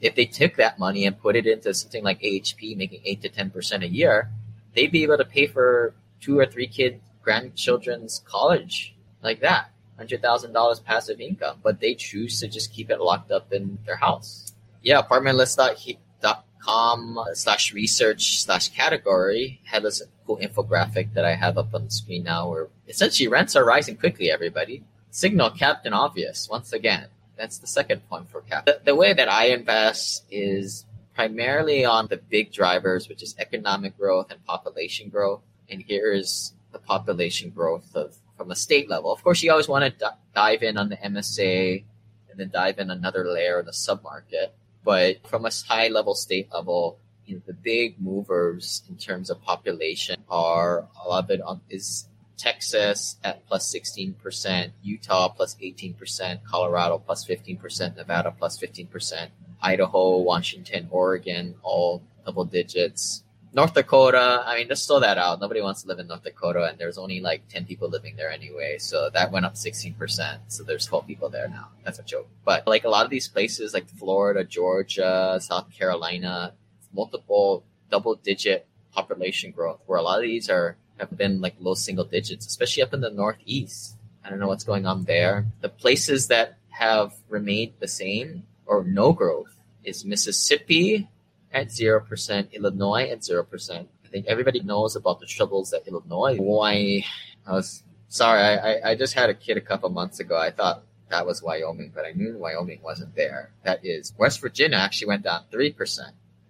if 0.00 0.14
they 0.14 0.24
took 0.24 0.54
that 0.56 0.78
money 0.78 1.04
and 1.04 1.20
put 1.20 1.36
it 1.36 1.46
into 1.46 1.74
something 1.74 2.04
like 2.04 2.20
AHP, 2.20 2.76
making 2.76 3.02
eight 3.04 3.22
to 3.22 3.28
ten 3.28 3.50
percent 3.50 3.82
a 3.82 3.88
year, 3.88 4.30
they'd 4.74 4.92
be 4.92 5.02
able 5.02 5.18
to 5.18 5.24
pay 5.24 5.46
for 5.46 5.94
two 6.20 6.38
or 6.38 6.46
three 6.46 6.68
kid 6.68 7.00
grandchildren's 7.22 8.22
college 8.24 8.94
like 9.22 9.40
that 9.40 9.69
hundred 10.00 10.22
thousand 10.22 10.54
dollars 10.54 10.80
passive 10.80 11.20
income, 11.20 11.58
but 11.62 11.78
they 11.78 11.94
choose 11.94 12.40
to 12.40 12.48
just 12.48 12.72
keep 12.72 12.90
it 12.90 13.00
locked 13.00 13.30
up 13.30 13.52
in 13.52 13.78
their 13.84 13.96
house. 13.96 14.54
Yeah, 14.82 15.02
apartmentlist.com 15.02 17.18
slash 17.34 17.74
research 17.74 18.42
slash 18.42 18.70
category 18.70 19.60
had 19.64 19.82
this 19.82 20.00
cool 20.26 20.38
infographic 20.38 21.12
that 21.12 21.26
I 21.26 21.34
have 21.34 21.58
up 21.58 21.74
on 21.74 21.84
the 21.84 21.90
screen 21.90 22.24
now 22.24 22.48
where 22.48 22.68
essentially 22.88 23.28
rents 23.28 23.54
are 23.56 23.64
rising 23.64 23.98
quickly, 23.98 24.30
everybody. 24.30 24.84
Signal 25.10 25.50
Captain 25.50 25.92
Obvious, 25.92 26.48
once 26.50 26.72
again. 26.72 27.08
That's 27.36 27.58
the 27.58 27.66
second 27.66 28.08
point 28.08 28.30
for 28.30 28.40
Cap. 28.40 28.64
The, 28.64 28.80
the 28.82 28.94
way 28.94 29.12
that 29.12 29.30
I 29.30 29.48
invest 29.48 30.24
is 30.30 30.86
primarily 31.14 31.84
on 31.84 32.06
the 32.06 32.16
big 32.16 32.52
drivers, 32.52 33.06
which 33.06 33.22
is 33.22 33.34
economic 33.38 33.98
growth 33.98 34.30
and 34.30 34.42
population 34.46 35.10
growth. 35.10 35.42
And 35.68 35.82
here 35.82 36.10
is 36.12 36.54
the 36.72 36.78
population 36.78 37.50
growth 37.50 37.94
of 37.94 38.16
from 38.40 38.50
a 38.50 38.56
state 38.56 38.88
level. 38.88 39.12
Of 39.12 39.22
course, 39.22 39.42
you 39.42 39.50
always 39.50 39.68
want 39.68 39.84
to 39.84 39.90
d- 39.90 40.16
dive 40.34 40.62
in 40.62 40.78
on 40.78 40.88
the 40.88 40.96
MSA 40.96 41.84
and 42.30 42.40
then 42.40 42.48
dive 42.48 42.78
in 42.78 42.90
another 42.90 43.26
layer 43.26 43.60
in 43.60 43.66
the 43.66 43.72
submarket. 43.72 44.52
But 44.82 45.28
from 45.28 45.44
a 45.44 45.50
high 45.68 45.88
level 45.88 46.14
state 46.14 46.48
level, 46.50 46.98
you 47.26 47.34
know, 47.34 47.42
the 47.46 47.52
big 47.52 48.00
movers 48.00 48.82
in 48.88 48.96
terms 48.96 49.28
of 49.28 49.42
population 49.42 50.24
are 50.30 50.88
a 51.04 51.06
lot 51.06 51.24
of 51.24 51.30
it 51.30 51.42
on, 51.42 51.60
is 51.68 52.08
Texas 52.38 53.16
at 53.22 53.46
plus 53.46 53.70
16%, 53.74 54.70
Utah 54.82 55.28
plus 55.28 55.54
18%, 55.56 56.42
Colorado 56.44 56.96
plus 56.96 57.26
15%, 57.26 57.94
Nevada 57.94 58.30
plus 58.30 58.58
15%, 58.58 59.28
Idaho, 59.60 60.16
Washington, 60.16 60.88
Oregon, 60.90 61.56
all 61.62 62.02
double 62.24 62.46
digits. 62.46 63.22
North 63.52 63.74
Dakota, 63.74 64.44
I 64.46 64.56
mean, 64.56 64.68
just 64.68 64.86
throw 64.86 65.00
that 65.00 65.18
out. 65.18 65.40
Nobody 65.40 65.60
wants 65.60 65.82
to 65.82 65.88
live 65.88 65.98
in 65.98 66.06
North 66.06 66.22
Dakota, 66.22 66.64
and 66.64 66.78
there's 66.78 66.98
only 66.98 67.20
like 67.20 67.48
10 67.48 67.64
people 67.64 67.88
living 67.88 68.14
there 68.14 68.30
anyway. 68.30 68.78
So 68.78 69.10
that 69.10 69.32
went 69.32 69.44
up 69.44 69.54
16%. 69.54 70.38
So 70.48 70.62
there's 70.62 70.86
12 70.86 71.06
people 71.06 71.28
there 71.30 71.48
now. 71.48 71.68
That's 71.84 71.98
a 71.98 72.04
joke. 72.04 72.28
But 72.44 72.66
like 72.68 72.84
a 72.84 72.88
lot 72.88 73.04
of 73.04 73.10
these 73.10 73.26
places, 73.26 73.74
like 73.74 73.88
Florida, 73.88 74.44
Georgia, 74.44 75.38
South 75.40 75.70
Carolina, 75.72 76.52
multiple 76.92 77.64
double 77.90 78.14
digit 78.14 78.66
population 78.92 79.50
growth, 79.50 79.80
where 79.86 79.98
a 79.98 80.02
lot 80.02 80.18
of 80.18 80.22
these 80.22 80.48
are 80.48 80.76
have 80.98 81.16
been 81.16 81.40
like 81.40 81.54
low 81.58 81.74
single 81.74 82.04
digits, 82.04 82.46
especially 82.46 82.82
up 82.82 82.94
in 82.94 83.00
the 83.00 83.10
Northeast. 83.10 83.96
I 84.24 84.30
don't 84.30 84.38
know 84.38 84.48
what's 84.48 84.64
going 84.64 84.86
on 84.86 85.04
there. 85.04 85.46
The 85.60 85.68
places 85.68 86.28
that 86.28 86.58
have 86.68 87.14
remained 87.28 87.72
the 87.80 87.88
same 87.88 88.44
or 88.66 88.84
no 88.84 89.12
growth 89.12 89.54
is 89.82 90.04
Mississippi, 90.04 91.08
at 91.52 91.68
0%, 91.68 92.52
Illinois 92.52 93.08
at 93.08 93.20
0%. 93.20 93.70
I 94.04 94.08
think 94.08 94.26
everybody 94.26 94.60
knows 94.60 94.96
about 94.96 95.20
the 95.20 95.26
troubles 95.26 95.70
that 95.70 95.86
Illinois, 95.86 96.36
Why? 96.36 97.04
I 97.46 97.52
was 97.52 97.82
sorry, 98.08 98.40
I, 98.40 98.90
I 98.90 98.94
just 98.94 99.14
had 99.14 99.30
a 99.30 99.34
kid 99.34 99.56
a 99.56 99.60
couple 99.60 99.88
months 99.90 100.20
ago. 100.20 100.36
I 100.36 100.50
thought 100.50 100.82
that 101.08 101.26
was 101.26 101.42
Wyoming, 101.42 101.92
but 101.94 102.04
I 102.04 102.12
knew 102.12 102.36
Wyoming 102.36 102.80
wasn't 102.82 103.14
there. 103.14 103.50
That 103.64 103.84
is 103.84 104.12
West 104.18 104.40
Virginia 104.40 104.78
actually 104.78 105.08
went 105.08 105.24
down 105.24 105.44
3% 105.52 106.00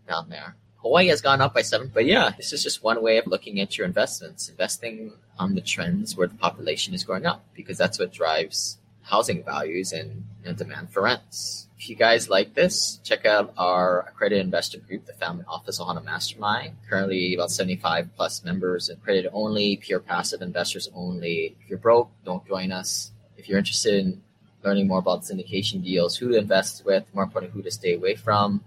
down 0.08 0.28
there. 0.28 0.56
Hawaii 0.78 1.08
has 1.08 1.20
gone 1.20 1.42
up 1.42 1.52
by 1.52 1.60
seven, 1.60 1.90
but 1.92 2.06
yeah, 2.06 2.30
this 2.36 2.54
is 2.54 2.62
just 2.62 2.82
one 2.82 3.02
way 3.02 3.18
of 3.18 3.26
looking 3.26 3.60
at 3.60 3.76
your 3.76 3.86
investments, 3.86 4.48
investing 4.48 5.12
on 5.38 5.54
the 5.54 5.60
trends 5.60 6.16
where 6.16 6.26
the 6.26 6.34
population 6.34 6.94
is 6.94 7.04
going 7.04 7.26
up, 7.26 7.44
because 7.54 7.76
that's 7.76 7.98
what 7.98 8.12
drives 8.12 8.78
housing 9.02 9.44
values 9.44 9.92
and, 9.92 10.24
and 10.44 10.56
demand 10.56 10.90
for 10.90 11.02
rents. 11.02 11.68
If 11.80 11.88
you 11.88 11.96
guys 11.96 12.28
like 12.28 12.52
this, 12.52 13.00
check 13.04 13.24
out 13.24 13.54
our 13.56 14.00
accredited 14.00 14.44
investor 14.44 14.76
group, 14.76 15.06
the 15.06 15.14
Family 15.14 15.46
Office 15.48 15.80
Ohana 15.80 16.04
Mastermind. 16.04 16.76
Currently 16.86 17.32
about 17.32 17.50
75 17.50 18.10
plus 18.14 18.44
members, 18.44 18.90
accredited 18.90 19.30
only, 19.32 19.78
pure 19.78 19.98
passive 19.98 20.42
investors 20.42 20.90
only. 20.94 21.56
If 21.58 21.70
you're 21.70 21.78
broke, 21.78 22.10
don't 22.22 22.46
join 22.46 22.70
us. 22.70 23.12
If 23.38 23.48
you're 23.48 23.56
interested 23.56 23.94
in 23.94 24.20
learning 24.62 24.88
more 24.88 24.98
about 24.98 25.22
syndication 25.22 25.82
deals, 25.82 26.18
who 26.18 26.28
to 26.28 26.36
invest 26.36 26.84
with, 26.84 27.06
more 27.14 27.24
importantly, 27.24 27.56
who 27.56 27.62
to 27.62 27.70
stay 27.70 27.94
away 27.94 28.14
from, 28.14 28.62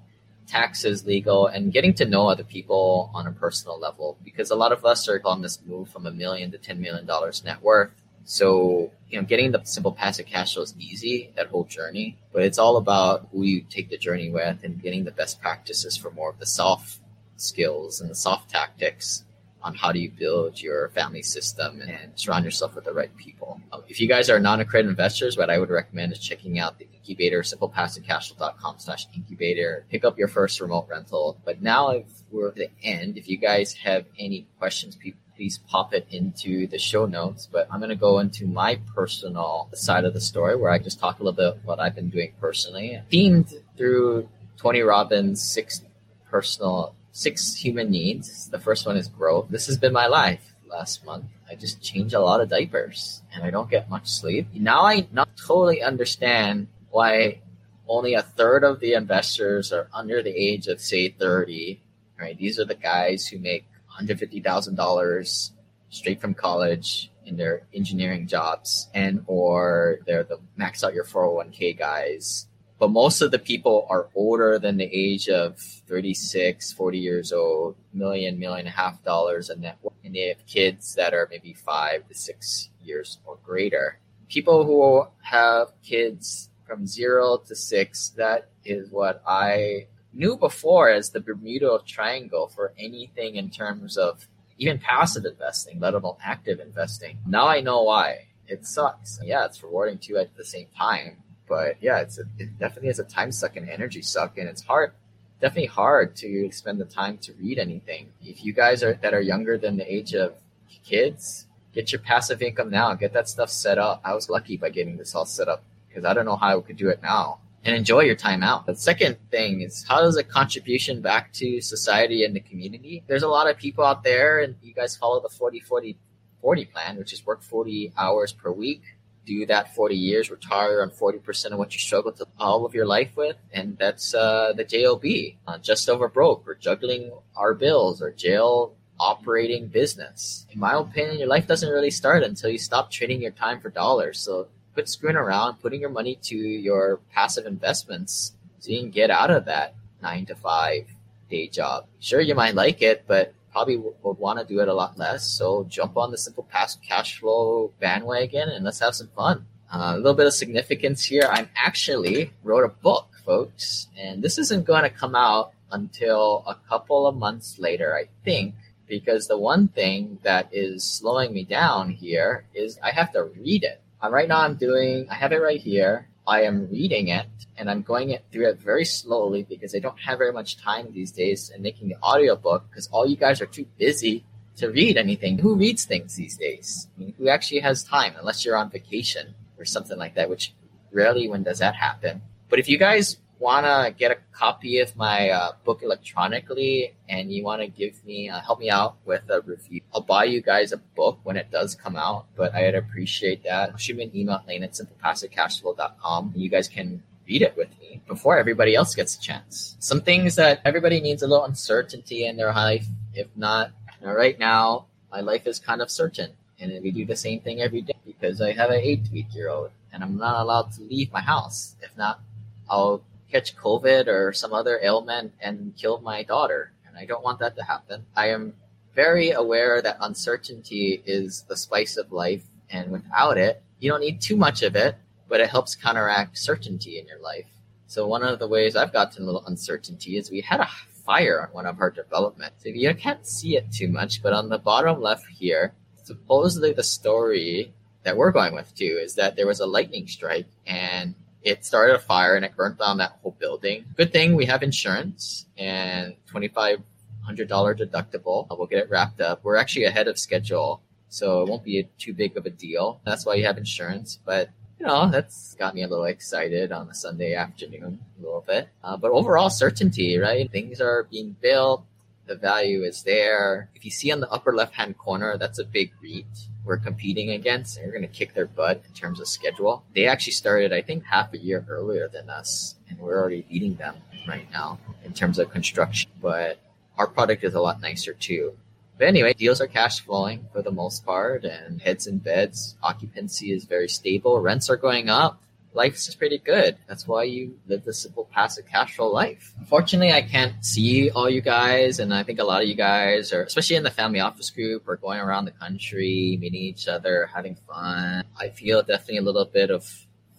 taxes, 0.47 1.05
legal, 1.05 1.45
and 1.45 1.71
getting 1.71 1.93
to 1.93 2.05
know 2.05 2.29
other 2.29 2.43
people 2.43 3.11
on 3.13 3.27
a 3.27 3.31
personal 3.31 3.79
level. 3.79 4.17
Because 4.25 4.49
a 4.49 4.55
lot 4.55 4.71
of 4.71 4.85
us 4.85 5.07
are 5.07 5.21
on 5.23 5.43
this 5.43 5.59
move 5.67 5.87
from 5.87 6.07
a 6.07 6.11
million 6.11 6.49
to 6.49 6.57
$10 6.57 6.79
million 6.79 7.07
net 7.45 7.61
worth 7.61 7.91
so, 8.25 8.91
you 9.09 9.19
know, 9.19 9.25
getting 9.25 9.51
the 9.51 9.63
simple 9.63 9.91
passive 9.91 10.25
cash 10.25 10.53
flow 10.53 10.63
is 10.63 10.73
easy, 10.79 11.31
that 11.35 11.47
whole 11.47 11.65
journey, 11.65 12.17
but 12.31 12.43
it's 12.43 12.57
all 12.57 12.77
about 12.77 13.27
who 13.31 13.43
you 13.43 13.61
take 13.69 13.89
the 13.89 13.97
journey 13.97 14.29
with 14.29 14.63
and 14.63 14.81
getting 14.81 15.03
the 15.03 15.11
best 15.11 15.41
practices 15.41 15.97
for 15.97 16.11
more 16.11 16.29
of 16.29 16.39
the 16.39 16.45
soft 16.45 16.99
skills 17.37 18.01
and 18.01 18.09
the 18.09 18.15
soft 18.15 18.49
tactics 18.49 19.25
on 19.61 19.73
how 19.75 19.91
do 19.91 19.99
you 19.99 20.11
build 20.11 20.61
your 20.61 20.89
family 20.89 21.21
system 21.21 21.81
and 21.81 22.11
surround 22.15 22.43
yourself 22.43 22.75
with 22.75 22.83
the 22.83 22.93
right 22.93 23.15
people. 23.15 23.61
If 23.87 24.01
you 24.01 24.09
guys 24.09 24.29
are 24.29 24.39
non-accredited 24.39 24.89
investors, 24.89 25.37
what 25.37 25.49
I 25.49 25.57
would 25.57 25.69
recommend 25.69 26.11
is 26.11 26.19
checking 26.19 26.59
out 26.59 26.77
the 26.79 26.87
incubator, 26.93 27.41
simplepassivecashflow.com 27.41 28.75
slash 28.79 29.07
incubator. 29.15 29.85
Pick 29.89 30.03
up 30.03 30.17
your 30.17 30.27
first 30.27 30.59
remote 30.59 30.87
rental. 30.89 31.37
But 31.45 31.61
now 31.61 31.91
if 31.91 32.05
we're 32.29 32.49
at 32.49 32.55
the 32.55 32.69
end, 32.83 33.17
if 33.17 33.29
you 33.29 33.37
guys 33.37 33.73
have 33.73 34.05
any 34.19 34.47
questions, 34.59 34.95
people 34.97 35.21
please 35.43 35.57
pop 35.67 35.93
it 35.93 36.07
into 36.09 36.67
the 36.67 36.79
show 36.79 37.05
notes. 37.05 37.49
But 37.51 37.67
I'm 37.69 37.81
going 37.81 37.89
to 37.89 37.97
go 37.97 38.19
into 38.19 38.47
my 38.47 38.79
personal 38.95 39.67
side 39.73 40.05
of 40.05 40.13
the 40.13 40.21
story 40.21 40.55
where 40.55 40.71
I 40.71 40.79
just 40.79 41.01
talk 41.01 41.19
a 41.19 41.23
little 41.23 41.35
bit 41.35 41.61
what 41.65 41.81
I've 41.81 41.95
been 41.95 42.09
doing 42.09 42.31
personally. 42.39 43.01
Themed 43.11 43.53
through 43.75 44.29
Tony 44.57 44.79
Robbins' 44.79 45.41
six 45.41 45.81
personal, 46.29 46.95
six 47.11 47.55
human 47.55 47.91
needs. 47.91 48.47
The 48.51 48.59
first 48.59 48.85
one 48.85 48.95
is 48.95 49.09
growth. 49.09 49.47
This 49.49 49.65
has 49.65 49.77
been 49.77 49.91
my 49.91 50.07
life 50.07 50.53
last 50.65 51.05
month. 51.05 51.25
I 51.51 51.55
just 51.55 51.81
change 51.81 52.13
a 52.13 52.21
lot 52.21 52.39
of 52.39 52.47
diapers 52.47 53.21
and 53.33 53.43
I 53.43 53.49
don't 53.49 53.69
get 53.69 53.89
much 53.89 54.07
sleep. 54.07 54.47
Now 54.53 54.85
I 54.85 55.07
not 55.11 55.27
totally 55.35 55.81
understand 55.83 56.67
why 56.89 57.41
only 57.85 58.13
a 58.13 58.21
third 58.21 58.63
of 58.63 58.79
the 58.79 58.93
investors 58.93 59.73
are 59.73 59.89
under 59.93 60.23
the 60.23 60.31
age 60.31 60.67
of 60.67 60.79
say 60.79 61.09
30 61.09 61.81
right? 62.19 62.37
These 62.37 62.59
are 62.59 62.65
the 62.65 62.75
guys 62.75 63.27
who 63.27 63.39
make 63.39 63.65
$150,000 63.99 65.51
straight 65.89 66.19
from 66.19 66.33
college 66.33 67.11
in 67.25 67.37
their 67.37 67.63
engineering 67.73 68.27
jobs 68.27 68.89
and 68.93 69.23
or 69.27 69.99
they're 70.05 70.23
the 70.23 70.39
max 70.57 70.83
out 70.83 70.93
your 70.93 71.05
401k 71.05 71.77
guys. 71.77 72.47
But 72.79 72.89
most 72.89 73.21
of 73.21 73.31
the 73.31 73.39
people 73.39 73.87
are 73.89 74.09
older 74.13 74.59
than 74.59 74.77
the 74.77 74.89
age 74.91 75.29
of 75.29 75.57
36 75.59 76.73
40 76.73 76.97
years 76.97 77.31
old 77.31 77.77
million 77.93 78.39
million 78.39 78.65
and 78.65 78.67
a 78.67 78.71
half 78.71 79.01
dollars 79.03 79.49
a 79.49 79.55
net. 79.55 79.77
Worth, 79.81 79.93
and 80.03 80.15
they 80.15 80.27
have 80.27 80.45
kids 80.47 80.95
that 80.95 81.13
are 81.13 81.27
maybe 81.31 81.53
five 81.53 82.07
to 82.07 82.15
six 82.15 82.69
years 82.83 83.19
or 83.25 83.37
greater. 83.43 83.99
People 84.27 84.65
who 84.65 85.05
have 85.21 85.69
kids 85.83 86.49
from 86.65 86.87
zero 86.87 87.37
to 87.37 87.55
six 87.55 88.09
that 88.17 88.49
is 88.65 88.89
what 88.89 89.21
i 89.27 89.85
knew 90.13 90.37
before 90.37 90.89
as 90.89 91.09
the 91.09 91.19
bermuda 91.19 91.79
triangle 91.85 92.47
for 92.47 92.73
anything 92.77 93.35
in 93.35 93.49
terms 93.49 93.97
of 93.97 94.27
even 94.57 94.77
passive 94.79 95.25
investing 95.25 95.79
let 95.79 95.93
alone 95.93 96.15
active 96.23 96.59
investing 96.59 97.17
now 97.25 97.47
i 97.47 97.59
know 97.59 97.83
why 97.83 98.27
it 98.47 98.65
sucks 98.65 99.19
yeah 99.23 99.45
it's 99.45 99.63
rewarding 99.63 99.97
too 99.97 100.17
at 100.17 100.35
the 100.37 100.45
same 100.45 100.67
time 100.77 101.17
but 101.47 101.77
yeah, 101.81 101.99
it's 101.99 102.17
a, 102.17 102.23
it 102.37 102.57
definitely 102.57 102.89
is 102.89 102.99
a 102.99 103.03
time 103.03 103.31
suck 103.31 103.55
and 103.55 103.69
energy 103.69 104.01
suck, 104.01 104.37
and 104.37 104.47
it's 104.47 104.63
hard, 104.63 104.93
definitely 105.41 105.67
hard 105.67 106.15
to 106.17 106.51
spend 106.51 106.79
the 106.79 106.85
time 106.85 107.17
to 107.19 107.33
read 107.33 107.59
anything. 107.59 108.11
If 108.23 108.43
you 108.43 108.53
guys 108.53 108.83
are 108.83 108.93
that 108.93 109.13
are 109.13 109.21
younger 109.21 109.57
than 109.57 109.77
the 109.77 109.93
age 109.93 110.13
of 110.13 110.35
kids, 110.83 111.47
get 111.73 111.91
your 111.91 111.99
passive 112.01 112.41
income 112.41 112.69
now. 112.69 112.93
Get 112.93 113.13
that 113.13 113.29
stuff 113.29 113.49
set 113.49 113.77
up. 113.77 114.01
I 114.03 114.13
was 114.13 114.29
lucky 114.29 114.57
by 114.57 114.69
getting 114.69 114.97
this 114.97 115.15
all 115.15 115.25
set 115.25 115.47
up 115.47 115.63
because 115.87 116.05
I 116.05 116.13
don't 116.13 116.25
know 116.25 116.37
how 116.37 116.57
I 116.57 116.61
could 116.61 116.77
do 116.77 116.89
it 116.89 117.01
now. 117.03 117.39
And 117.65 117.75
enjoy 117.75 118.01
your 118.01 118.15
time 118.15 118.43
out. 118.43 118.65
The 118.65 118.75
second 118.75 119.17
thing 119.31 119.61
is 119.61 119.85
how 119.87 120.01
does 120.01 120.17
a 120.17 120.23
contribution 120.23 121.01
back 121.01 121.31
to 121.33 121.61
society 121.61 122.25
and 122.25 122.35
the 122.35 122.41
community? 122.41 123.03
There's 123.07 123.23
a 123.23 123.27
lot 123.27 123.49
of 123.49 123.57
people 123.57 123.85
out 123.85 124.03
there, 124.03 124.39
and 124.39 124.55
you 124.61 124.73
guys 124.73 124.97
follow 124.97 125.21
the 125.21 125.29
40 125.29 125.61
40 125.61 125.97
40 126.41 126.65
plan, 126.65 126.97
which 126.97 127.13
is 127.13 127.25
work 127.25 127.41
40 127.41 127.93
hours 127.97 128.33
per 128.33 128.51
week 128.51 128.81
do 129.25 129.45
that 129.45 129.73
40 129.75 129.95
years, 129.95 130.29
retire 130.29 130.81
on 130.81 130.89
40% 130.89 131.51
of 131.51 131.57
what 131.57 131.73
you 131.73 131.79
struggled 131.79 132.17
to 132.17 132.27
all 132.39 132.65
of 132.65 132.73
your 132.73 132.85
life 132.85 133.15
with. 133.15 133.37
And 133.51 133.77
that's 133.77 134.13
uh, 134.13 134.53
the 134.55 134.63
JOB, 134.63 135.37
uh, 135.47 135.57
just 135.59 135.89
over 135.89 136.07
broke 136.07 136.47
or 136.47 136.55
juggling 136.55 137.11
our 137.35 137.53
bills 137.53 138.01
or 138.01 138.11
jail 138.11 138.75
operating 138.99 139.67
business. 139.67 140.45
In 140.51 140.59
my 140.59 140.73
opinion, 140.73 141.19
your 141.19 141.27
life 141.27 141.47
doesn't 141.47 141.69
really 141.69 141.91
start 141.91 142.23
until 142.23 142.49
you 142.49 142.57
stop 142.57 142.91
trading 142.91 143.21
your 143.21 143.31
time 143.31 143.59
for 143.59 143.69
dollars. 143.69 144.19
So 144.19 144.47
quit 144.73 144.89
screwing 144.89 145.15
around, 145.15 145.61
putting 145.61 145.81
your 145.81 145.89
money 145.89 146.17
to 146.23 146.35
your 146.35 146.99
passive 147.11 147.45
investments 147.45 148.33
so 148.59 148.71
you 148.71 148.79
can 148.79 148.91
get 148.91 149.09
out 149.09 149.29
of 149.29 149.45
that 149.45 149.75
nine 150.01 150.25
to 150.25 150.35
five 150.35 150.87
day 151.29 151.47
job. 151.47 151.87
Sure, 151.99 152.21
you 152.21 152.35
might 152.35 152.55
like 152.55 152.81
it, 152.81 153.03
but 153.07 153.33
probably 153.51 153.77
would 153.77 154.17
want 154.17 154.39
to 154.39 154.45
do 154.45 154.59
it 154.61 154.67
a 154.67 154.73
lot 154.73 154.97
less. 154.97 155.27
So 155.27 155.65
jump 155.69 155.95
on 155.95 156.11
the 156.11 156.17
simple 156.17 156.43
passive 156.49 156.81
cash 156.81 157.19
flow 157.19 157.71
bandwagon 157.79 158.49
and 158.49 158.65
let's 158.65 158.79
have 158.79 158.95
some 158.95 159.09
fun. 159.15 159.45
Uh, 159.71 159.93
a 159.95 159.97
little 159.97 160.15
bit 160.15 160.27
of 160.27 160.33
significance 160.33 161.03
here. 161.03 161.27
I 161.29 161.47
actually 161.55 162.31
wrote 162.43 162.63
a 162.63 162.67
book, 162.67 163.07
folks, 163.25 163.87
and 163.97 164.21
this 164.21 164.37
isn't 164.37 164.65
going 164.65 164.83
to 164.83 164.89
come 164.89 165.15
out 165.15 165.53
until 165.71 166.43
a 166.47 166.55
couple 166.69 167.07
of 167.07 167.15
months 167.15 167.57
later, 167.57 167.95
I 167.95 168.07
think, 168.23 168.55
because 168.87 169.27
the 169.27 169.37
one 169.37 169.67
thing 169.67 170.19
that 170.23 170.49
is 170.51 170.83
slowing 170.83 171.33
me 171.33 171.43
down 171.43 171.89
here 171.89 172.45
is 172.53 172.79
I 172.83 172.91
have 172.91 173.11
to 173.13 173.23
read 173.23 173.63
it. 173.63 173.81
Uh, 174.03 174.09
right 174.09 174.27
now, 174.27 174.41
I'm 174.41 174.55
doing, 174.55 175.07
I 175.09 175.15
have 175.15 175.31
it 175.31 175.41
right 175.41 175.61
here. 175.61 176.09
I 176.27 176.41
am 176.41 176.69
reading 176.69 177.07
it 177.07 177.27
and 177.57 177.69
I'm 177.69 177.81
going 177.81 178.09
it 178.09 178.25
through 178.31 178.49
it 178.49 178.59
very 178.59 178.85
slowly 178.85 179.43
because 179.43 179.75
I 179.75 179.79
don't 179.79 179.99
have 179.99 180.17
very 180.17 180.33
much 180.33 180.57
time 180.57 180.91
these 180.91 181.11
days 181.11 181.51
and 181.53 181.63
making 181.63 181.89
the 181.89 181.95
audiobook 182.03 182.69
because 182.69 182.87
all 182.87 183.05
you 183.05 183.15
guys 183.15 183.41
are 183.41 183.45
too 183.45 183.65
busy 183.77 184.25
to 184.57 184.69
read 184.69 184.97
anything. 184.97 185.37
Who 185.37 185.55
reads 185.55 185.85
things 185.85 186.15
these 186.15 186.37
days? 186.37 186.87
I 186.95 186.99
mean, 186.99 187.13
who 187.17 187.29
actually 187.29 187.59
has 187.61 187.83
time 187.83 188.13
unless 188.17 188.45
you're 188.45 188.57
on 188.57 188.69
vacation 188.69 189.35
or 189.57 189.65
something 189.65 189.97
like 189.97 190.15
that, 190.15 190.29
which 190.29 190.53
rarely 190.91 191.29
when 191.29 191.43
does 191.43 191.59
that 191.59 191.75
happen. 191.75 192.21
But 192.49 192.59
if 192.59 192.69
you 192.69 192.77
guys 192.77 193.17
want 193.43 193.65
to 193.65 193.93
get 193.97 194.09
a 194.09 194.17
copy 194.31 194.79
of 194.79 194.95
my 194.95 195.29
uh, 195.29 195.51
book 195.65 195.83
electronically 195.83 196.93
and 197.09 197.31
you 197.31 197.43
want 197.43 197.61
to 197.61 197.67
give 197.67 198.03
me 198.05 198.29
uh, 198.29 198.39
help 198.39 198.59
me 198.59 198.69
out 198.69 198.95
with 199.05 199.23
a 199.29 199.41
review. 199.41 199.81
I'll 199.93 200.01
buy 200.01 200.23
you 200.23 200.41
guys 200.41 200.71
a 200.71 200.77
book 200.77 201.19
when 201.23 201.35
it 201.35 201.51
does 201.51 201.75
come 201.75 201.97
out 201.97 202.25
but 202.37 202.55
i'd 202.55 202.73
appreciate 202.73 203.43
that. 203.43 203.79
Shoot 203.79 203.97
me 203.97 204.05
an 204.05 204.11
email 204.15 204.35
at 204.35 204.47
lane 204.47 204.63
at 204.63 204.71
simplepassivecashflow.com 204.71 206.31
and 206.33 206.41
you 206.41 206.49
guys 206.49 206.69
can 206.69 207.03
read 207.27 207.41
it 207.41 207.55
with 207.57 207.69
me 207.81 208.01
before 208.07 208.37
everybody 208.37 208.75
else 208.75 208.95
gets 208.95 209.15
a 209.17 209.19
chance. 209.19 209.75
Some 209.79 210.01
things 210.01 210.35
that 210.35 210.61
everybody 210.63 211.01
needs 211.01 211.21
a 211.21 211.27
little 211.27 211.45
uncertainty 211.45 212.25
in 212.25 212.37
their 212.37 212.53
life 212.53 212.87
if 213.13 213.27
not 213.35 213.71
you 213.99 214.07
know, 214.07 214.13
right 214.13 214.39
now 214.39 214.85
my 215.11 215.19
life 215.19 215.45
is 215.45 215.59
kind 215.59 215.81
of 215.81 215.91
certain 215.91 216.31
and 216.59 216.71
we 216.81 216.91
do 216.91 217.05
the 217.05 217.15
same 217.15 217.41
thing 217.41 217.61
every 217.61 217.81
day 217.81 217.99
because 218.05 218.41
i 218.41 218.53
have 218.53 218.69
an 218.69 218.79
eight 218.79 219.03
week 219.11 219.27
year 219.35 219.49
old 219.49 219.69
and 219.91 220.01
i'm 220.01 220.17
not 220.17 220.41
allowed 220.41 220.71
to 220.71 220.81
leave 220.83 221.11
my 221.11 221.21
house. 221.21 221.75
If 221.81 221.95
not 221.97 222.21
I'll 222.69 223.03
catch 223.33 223.57
COVID 223.57 224.07
or 224.07 224.31
some 224.31 224.53
other 224.53 224.79
ailment 224.83 225.33
and 225.41 225.73
kill 225.75 225.99
my 226.01 226.23
daughter. 226.23 226.71
And 226.87 226.95
I 226.95 227.05
don't 227.05 227.23
want 227.23 227.39
that 227.39 227.55
to 227.57 227.63
happen. 227.63 228.05
I 228.15 228.29
am 228.29 228.53
very 228.93 229.31
aware 229.31 229.81
that 229.81 229.97
uncertainty 229.99 231.01
is 231.05 231.43
the 231.49 231.57
spice 231.57 231.97
of 231.97 232.11
life. 232.11 232.43
And 232.69 232.91
without 232.91 233.37
it, 233.37 233.63
you 233.79 233.89
don't 233.89 234.01
need 234.01 234.21
too 234.21 234.37
much 234.37 234.61
of 234.61 234.75
it, 234.75 234.95
but 235.27 235.39
it 235.39 235.49
helps 235.49 235.75
counteract 235.75 236.37
certainty 236.37 236.99
in 236.99 237.07
your 237.07 237.19
life. 237.19 237.47
So 237.87 238.07
one 238.07 238.23
of 238.23 238.39
the 238.39 238.47
ways 238.47 238.75
I've 238.75 238.93
gotten 238.93 239.23
a 239.23 239.25
little 239.25 239.45
uncertainty 239.45 240.17
is 240.17 240.29
we 240.29 240.41
had 240.41 240.59
a 240.59 240.69
fire 241.05 241.41
on 241.41 241.53
one 241.53 241.65
of 241.65 241.81
our 241.81 241.91
developments. 241.91 242.63
You 242.63 242.93
can't 242.95 243.25
see 243.27 243.57
it 243.57 243.71
too 243.71 243.87
much, 243.87 244.23
but 244.23 244.33
on 244.33 244.49
the 244.49 244.57
bottom 244.57 245.01
left 245.01 245.25
here, 245.27 245.73
supposedly 246.03 246.73
the 246.73 246.83
story 246.83 247.73
that 248.03 248.15
we're 248.15 248.31
going 248.31 248.53
with 248.53 248.73
too 248.75 248.99
is 249.01 249.15
that 249.15 249.35
there 249.35 249.47
was 249.47 249.59
a 249.59 249.65
lightning 249.65 250.07
strike 250.07 250.47
and 250.65 251.15
it 251.43 251.65
started 251.65 251.95
a 251.95 251.99
fire 251.99 252.35
and 252.35 252.45
it 252.45 252.55
burnt 252.55 252.79
down 252.79 252.97
that 252.97 253.19
whole 253.21 253.35
building. 253.39 253.85
Good 253.95 254.11
thing 254.11 254.35
we 254.35 254.45
have 254.45 254.63
insurance 254.63 255.45
and 255.57 256.15
twenty 256.25 256.47
five 256.47 256.81
hundred 257.21 257.47
dollar 257.47 257.75
deductible. 257.75 258.47
We'll 258.49 258.67
get 258.67 258.79
it 258.79 258.89
wrapped 258.89 259.21
up. 259.21 259.43
We're 259.43 259.57
actually 259.57 259.85
ahead 259.85 260.07
of 260.07 260.17
schedule, 260.17 260.81
so 261.09 261.43
it 261.43 261.49
won't 261.49 261.63
be 261.63 261.87
too 261.97 262.13
big 262.13 262.37
of 262.37 262.45
a 262.45 262.49
deal. 262.49 263.01
That's 263.05 263.25
why 263.25 263.35
you 263.35 263.45
have 263.45 263.57
insurance. 263.57 264.19
But 264.25 264.49
you 264.79 264.85
know, 264.85 265.09
that's 265.09 265.55
got 265.55 265.75
me 265.75 265.83
a 265.83 265.87
little 265.87 266.05
excited 266.05 266.71
on 266.71 266.89
a 266.89 266.93
Sunday 266.93 267.35
afternoon, 267.35 267.99
a 268.19 268.21
little 268.23 268.43
bit. 268.45 268.69
Uh, 268.83 268.97
but 268.97 269.11
overall, 269.11 269.49
certainty, 269.49 270.17
right? 270.17 270.51
Things 270.51 270.81
are 270.81 271.07
being 271.09 271.35
built. 271.41 271.85
The 272.25 272.35
value 272.35 272.83
is 272.83 273.03
there. 273.03 273.69
If 273.75 273.83
you 273.85 273.91
see 273.91 274.11
on 274.11 274.21
the 274.21 274.29
upper 274.29 274.53
left 274.53 274.75
hand 274.75 274.97
corner, 274.97 275.37
that's 275.37 275.59
a 275.59 275.65
big 275.65 275.91
REIT 276.01 276.25
we're 276.65 276.77
competing 276.77 277.31
against, 277.31 277.77
and 277.77 277.85
we're 277.85 277.91
going 277.91 278.07
to 278.07 278.07
kick 278.07 278.33
their 278.33 278.45
butt 278.45 278.81
in 278.87 278.93
terms 278.93 279.19
of 279.19 279.27
schedule. 279.27 279.83
They 279.93 280.07
actually 280.07 280.33
started, 280.33 280.71
I 280.71 280.81
think, 280.81 281.03
half 281.03 281.33
a 281.33 281.37
year 281.37 281.65
earlier 281.69 282.07
than 282.07 282.29
us, 282.29 282.75
and 282.89 282.99
we're 282.99 283.19
already 283.19 283.41
beating 283.41 283.75
them 283.75 283.95
right 284.27 284.49
now 284.51 284.79
in 285.03 285.13
terms 285.13 285.39
of 285.39 285.51
construction. 285.51 286.09
But 286.21 286.59
our 286.97 287.07
product 287.07 287.43
is 287.43 287.53
a 287.53 287.61
lot 287.61 287.81
nicer 287.81 288.13
too. 288.13 288.53
But 288.97 289.07
anyway, 289.07 289.33
deals 289.33 289.59
are 289.59 289.67
cash 289.67 289.99
flowing 289.99 290.47
for 290.53 290.61
the 290.61 290.71
most 290.71 291.05
part, 291.05 291.43
and 291.43 291.81
heads 291.81 292.07
and 292.07 292.23
beds. 292.23 292.75
Occupancy 292.81 293.51
is 293.51 293.65
very 293.65 293.89
stable. 293.89 294.39
Rents 294.39 294.69
are 294.69 294.77
going 294.77 295.09
up 295.09 295.42
life 295.73 295.95
is 295.95 296.15
pretty 296.15 296.37
good. 296.37 296.77
That's 296.87 297.07
why 297.07 297.23
you 297.23 297.57
live 297.67 297.83
the 297.83 297.93
simple 297.93 298.29
passive 298.31 298.65
cash 298.65 298.95
flow 298.95 299.07
life. 299.07 299.53
Unfortunately, 299.59 300.13
I 300.13 300.21
can't 300.21 300.63
see 300.63 301.09
all 301.09 301.29
you 301.29 301.41
guys, 301.41 301.99
and 301.99 302.13
I 302.13 302.23
think 302.23 302.39
a 302.39 302.43
lot 302.43 302.61
of 302.61 302.67
you 302.67 302.75
guys 302.75 303.33
are, 303.33 303.43
especially 303.43 303.75
in 303.75 303.83
the 303.83 303.91
family 303.91 304.19
office 304.19 304.49
group, 304.49 304.87
are 304.87 304.97
going 304.97 305.19
around 305.19 305.45
the 305.45 305.51
country, 305.51 306.37
meeting 306.39 306.61
each 306.61 306.87
other, 306.87 307.29
having 307.33 307.55
fun. 307.67 308.23
I 308.39 308.49
feel 308.49 308.81
definitely 308.81 309.17
a 309.17 309.23
little 309.23 309.45
bit 309.45 309.69
of 309.69 309.83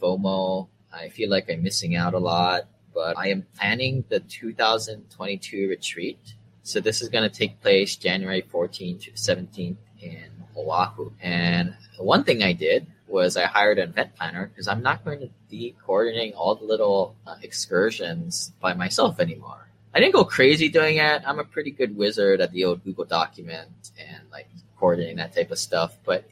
FOMO. 0.00 0.68
I 0.92 1.08
feel 1.08 1.30
like 1.30 1.50
I'm 1.50 1.62
missing 1.62 1.96
out 1.96 2.14
a 2.14 2.18
lot, 2.18 2.68
but 2.94 3.18
I 3.18 3.28
am 3.28 3.46
planning 3.58 4.04
the 4.08 4.20
2022 4.20 5.68
retreat. 5.68 6.34
So 6.62 6.80
this 6.80 7.02
is 7.02 7.08
going 7.08 7.28
to 7.28 7.36
take 7.36 7.60
place 7.60 7.96
January 7.96 8.42
14th 8.42 9.02
to 9.04 9.10
17th 9.10 9.76
in 10.00 10.30
Oahu. 10.56 11.12
And 11.20 11.76
one 11.98 12.24
thing 12.24 12.42
I 12.42 12.52
did 12.52 12.86
was 13.06 13.36
I 13.36 13.44
hired 13.44 13.78
an 13.78 13.90
event 13.90 14.16
planner 14.16 14.46
because 14.46 14.68
I'm 14.68 14.82
not 14.82 15.04
going 15.04 15.20
to 15.20 15.30
be 15.50 15.74
coordinating 15.84 16.34
all 16.34 16.54
the 16.54 16.64
little 16.64 17.16
uh, 17.26 17.36
excursions 17.42 18.52
by 18.60 18.74
myself 18.74 19.20
anymore. 19.20 19.68
I 19.94 20.00
didn't 20.00 20.14
go 20.14 20.24
crazy 20.24 20.68
doing 20.68 20.96
it. 20.96 21.22
I'm 21.24 21.38
a 21.38 21.44
pretty 21.44 21.70
good 21.70 21.96
wizard 21.96 22.40
at 22.40 22.50
the 22.52 22.64
old 22.64 22.82
Google 22.82 23.04
document 23.04 23.92
and 23.98 24.28
like 24.32 24.48
coordinating 24.78 25.16
that 25.16 25.34
type 25.34 25.50
of 25.50 25.58
stuff. 25.58 25.96
But 26.04 26.24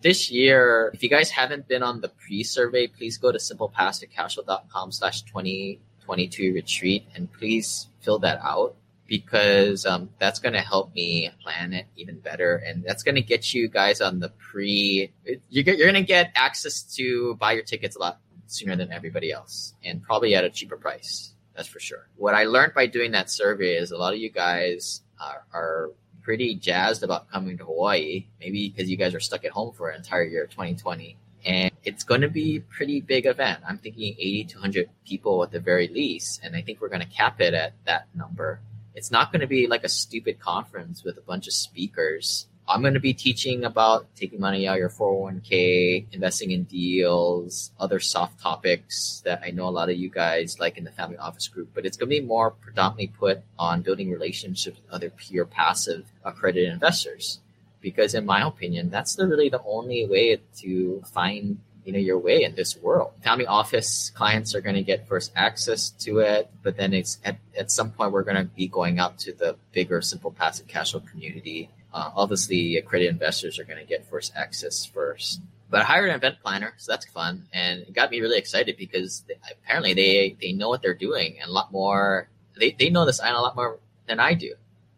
this 0.00 0.30
year, 0.30 0.90
if 0.92 1.02
you 1.02 1.08
guys 1.08 1.30
haven't 1.30 1.68
been 1.68 1.82
on 1.82 2.00
the 2.00 2.08
pre-survey, 2.08 2.88
please 2.88 3.16
go 3.16 3.30
to 3.30 3.38
simplepassivecashflow.com 3.38 4.92
slash 4.92 5.22
2022 5.22 6.52
retreat 6.52 7.06
and 7.14 7.32
please 7.32 7.88
fill 8.00 8.18
that 8.18 8.40
out 8.42 8.74
because 9.06 9.84
um, 9.86 10.08
that's 10.18 10.38
going 10.38 10.54
to 10.54 10.60
help 10.60 10.94
me 10.94 11.30
plan 11.42 11.72
it 11.72 11.86
even 11.96 12.18
better 12.18 12.56
and 12.56 12.82
that's 12.84 13.02
going 13.02 13.14
to 13.14 13.20
get 13.20 13.52
you 13.52 13.68
guys 13.68 14.00
on 14.00 14.18
the 14.18 14.30
pre 14.30 15.12
you're, 15.50 15.64
you're 15.64 15.90
going 15.90 15.94
to 15.94 16.02
get 16.02 16.32
access 16.34 16.82
to 16.82 17.34
buy 17.34 17.52
your 17.52 17.62
tickets 17.62 17.96
a 17.96 17.98
lot 17.98 18.18
sooner 18.46 18.76
than 18.76 18.92
everybody 18.92 19.32
else 19.32 19.74
and 19.84 20.02
probably 20.02 20.34
at 20.34 20.44
a 20.44 20.50
cheaper 20.50 20.76
price 20.76 21.34
That's 21.54 21.68
for 21.68 21.80
sure. 21.80 22.08
What 22.16 22.34
I 22.34 22.44
learned 22.44 22.74
by 22.74 22.86
doing 22.86 23.12
that 23.12 23.30
survey 23.30 23.76
is 23.76 23.90
a 23.90 23.96
lot 23.96 24.12
of 24.12 24.18
you 24.18 24.30
guys 24.30 25.02
are, 25.20 25.44
are 25.52 25.90
pretty 26.22 26.54
jazzed 26.54 27.02
about 27.02 27.30
coming 27.30 27.58
to 27.58 27.64
Hawaii, 27.64 28.26
maybe 28.40 28.68
because 28.68 28.90
you 28.90 28.96
guys 28.96 29.14
are 29.14 29.20
stuck 29.20 29.44
at 29.44 29.52
home 29.52 29.72
for 29.72 29.90
an 29.90 29.96
entire 29.96 30.24
year 30.24 30.44
of 30.44 30.50
2020. 30.50 31.16
And 31.44 31.70
it's 31.84 32.04
going 32.04 32.22
to 32.22 32.28
be 32.28 32.56
a 32.56 32.60
pretty 32.60 33.02
big 33.02 33.26
event. 33.26 33.60
I'm 33.68 33.78
thinking 33.78 34.14
80 34.18 34.44
to 34.44 34.56
100 34.56 34.90
people 35.06 35.42
at 35.44 35.50
the 35.52 35.60
very 35.60 35.88
least. 35.88 36.40
And 36.42 36.56
I 36.56 36.62
think 36.62 36.80
we're 36.80 36.88
going 36.88 37.02
to 37.02 37.06
cap 37.06 37.40
it 37.40 37.52
at 37.52 37.74
that 37.84 38.08
number. 38.14 38.60
It's 38.94 39.10
not 39.10 39.32
going 39.32 39.40
to 39.40 39.46
be 39.46 39.66
like 39.66 39.84
a 39.84 39.88
stupid 39.88 40.38
conference 40.40 41.02
with 41.04 41.18
a 41.18 41.22
bunch 41.22 41.46
of 41.46 41.52
speakers 41.52 42.46
I'm 42.66 42.80
going 42.80 42.94
to 42.94 43.00
be 43.00 43.12
teaching 43.12 43.64
about 43.64 44.06
taking 44.16 44.40
money 44.40 44.66
out 44.66 44.74
of 44.74 44.78
your 44.78 44.88
401k, 44.88 46.06
investing 46.12 46.50
in 46.50 46.64
deals, 46.64 47.72
other 47.78 48.00
soft 48.00 48.40
topics 48.40 49.20
that 49.26 49.42
I 49.44 49.50
know 49.50 49.68
a 49.68 49.70
lot 49.70 49.90
of 49.90 49.96
you 49.96 50.08
guys 50.08 50.58
like 50.58 50.78
in 50.78 50.84
the 50.84 50.90
family 50.90 51.18
office 51.18 51.46
group, 51.46 51.70
but 51.74 51.84
it's 51.84 51.98
going 51.98 52.08
to 52.08 52.20
be 52.20 52.26
more 52.26 52.52
predominantly 52.52 53.08
put 53.08 53.42
on 53.58 53.82
building 53.82 54.10
relationships 54.10 54.80
with 54.80 54.90
other 54.90 55.10
pure 55.10 55.44
passive 55.44 56.10
accredited 56.24 56.72
investors. 56.72 57.40
Because 57.82 58.14
in 58.14 58.24
my 58.24 58.46
opinion, 58.46 58.88
that's 58.88 59.14
the, 59.14 59.28
really 59.28 59.50
the 59.50 59.62
only 59.66 60.06
way 60.06 60.40
to 60.60 61.02
find 61.12 61.58
you 61.84 61.92
know 61.92 61.98
your 61.98 62.18
way 62.18 62.42
in 62.44 62.54
this 62.54 62.76
world. 62.76 63.12
Family 63.22 63.46
office 63.46 64.10
clients 64.14 64.54
are 64.54 64.60
going 64.60 64.76
to 64.76 64.82
get 64.82 65.08
first 65.08 65.32
access 65.36 65.90
to 65.90 66.18
it, 66.18 66.50
but 66.62 66.76
then 66.76 66.92
it's 66.92 67.18
at, 67.24 67.38
at 67.58 67.70
some 67.70 67.90
point 67.90 68.12
we're 68.12 68.22
going 68.22 68.36
to 68.36 68.44
be 68.44 68.66
going 68.66 68.98
out 68.98 69.18
to 69.18 69.32
the 69.32 69.56
bigger 69.72 70.00
simple 70.00 70.30
passive 70.30 70.66
cash 70.66 70.92
flow 70.92 71.00
community 71.00 71.68
uh, 71.94 72.10
obviously, 72.16 72.76
accredited 72.76 73.12
investors 73.12 73.60
are 73.60 73.64
going 73.64 73.78
to 73.78 73.84
get 73.84 74.04
first 74.10 74.32
access 74.34 74.84
first. 74.84 75.40
But 75.70 75.82
I 75.82 75.84
hired 75.84 76.10
an 76.10 76.16
event 76.16 76.36
planner, 76.42 76.74
so 76.76 76.90
that's 76.90 77.06
fun, 77.06 77.46
and 77.52 77.82
it 77.82 77.92
got 77.94 78.10
me 78.10 78.20
really 78.20 78.36
excited 78.36 78.76
because 78.76 79.24
they, 79.28 79.34
apparently 79.50 79.94
they 79.94 80.36
they 80.40 80.52
know 80.52 80.68
what 80.68 80.82
they're 80.82 80.92
doing 80.92 81.36
and 81.40 81.48
a 81.48 81.52
lot 81.52 81.72
more. 81.72 82.28
They 82.58 82.72
they 82.72 82.90
know 82.90 83.06
this 83.06 83.20
a 83.20 83.32
lot 83.32 83.56
more 83.56 83.78
than 84.06 84.18
I 84.18 84.34
do. 84.34 84.54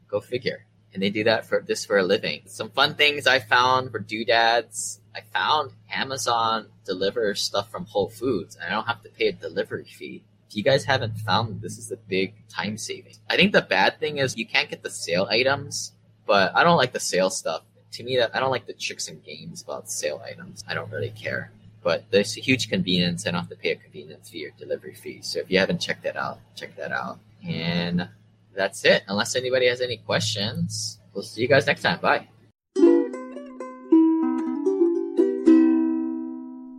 Go 0.09 0.20
figure. 0.20 0.66
And 0.97 1.03
they 1.03 1.11
do 1.11 1.25
that 1.25 1.45
for 1.45 1.61
this 1.61 1.85
for 1.85 1.99
a 1.99 2.03
living. 2.03 2.41
Some 2.47 2.71
fun 2.71 2.95
things 2.95 3.27
I 3.27 3.39
found 3.39 3.91
for 3.91 3.99
doodads. 3.99 4.99
I 5.15 5.21
found 5.21 5.73
Amazon 5.93 6.69
delivers 6.87 7.43
stuff 7.43 7.71
from 7.71 7.85
Whole 7.85 8.09
Foods, 8.09 8.57
and 8.57 8.65
I 8.65 8.71
don't 8.71 8.87
have 8.87 9.03
to 9.03 9.11
pay 9.11 9.29
a 9.29 9.33
delivery 9.33 9.85
fee. 9.85 10.23
If 10.49 10.57
you 10.57 10.63
guys 10.63 10.87
haven't 10.87 11.19
found 11.19 11.61
this 11.61 11.77
is 11.77 11.93
a 11.93 11.99
big 11.99 12.33
time 12.49 12.79
saving. 12.79 13.17
I 13.29 13.37
think 13.37 13.53
the 13.53 13.61
bad 13.61 14.01
thing 14.01 14.17
is 14.17 14.39
you 14.39 14.47
can't 14.47 14.71
get 14.71 14.83
the 14.83 14.91
sale 14.91 15.27
items 15.29 15.93
but 16.27 16.55
I 16.55 16.65
don't 16.65 16.77
like 16.77 16.93
the 16.93 17.01
sale 17.01 17.31
stuff. 17.31 17.63
To 17.93 18.05
me, 18.05 18.17
that 18.19 18.35
I 18.35 18.41
don't 18.41 18.51
like 18.51 18.67
the 18.67 18.75
tricks 18.75 19.09
and 19.09 19.25
games 19.25 19.63
about 19.63 19.91
sale 19.91 20.21
items. 20.25 20.65
I 20.69 20.75
don't 20.75 20.91
really 20.91 21.11
care. 21.11 21.51
But 21.83 22.05
there's 22.11 22.37
a 22.37 22.41
huge 22.41 22.69
convenience. 22.69 23.27
I 23.27 23.31
don't 23.31 23.41
have 23.41 23.49
to 23.49 23.57
pay 23.57 23.71
a 23.71 23.77
convenience 23.77 24.29
fee 24.29 24.47
or 24.47 24.51
delivery 24.59 24.95
fee. 24.95 25.21
So 25.23 25.39
if 25.39 25.51
you 25.51 25.59
haven't 25.59 25.81
checked 25.81 26.03
that 26.03 26.17
out, 26.17 26.41
check 26.57 26.77
that 26.77 26.93
out. 26.93 27.21
And 27.47 28.09
that's 28.57 28.85
it. 28.85 29.05
Unless 29.09 29.37
anybody 29.37 29.69
has 29.69 29.81
any 29.81 29.99
questions, 29.99 31.01
we'll 31.12 31.23
see 31.23 31.42
you 31.42 31.49
guys 31.49 31.66
next 31.66 31.83
time. 31.83 32.01
Bye. 32.01 32.29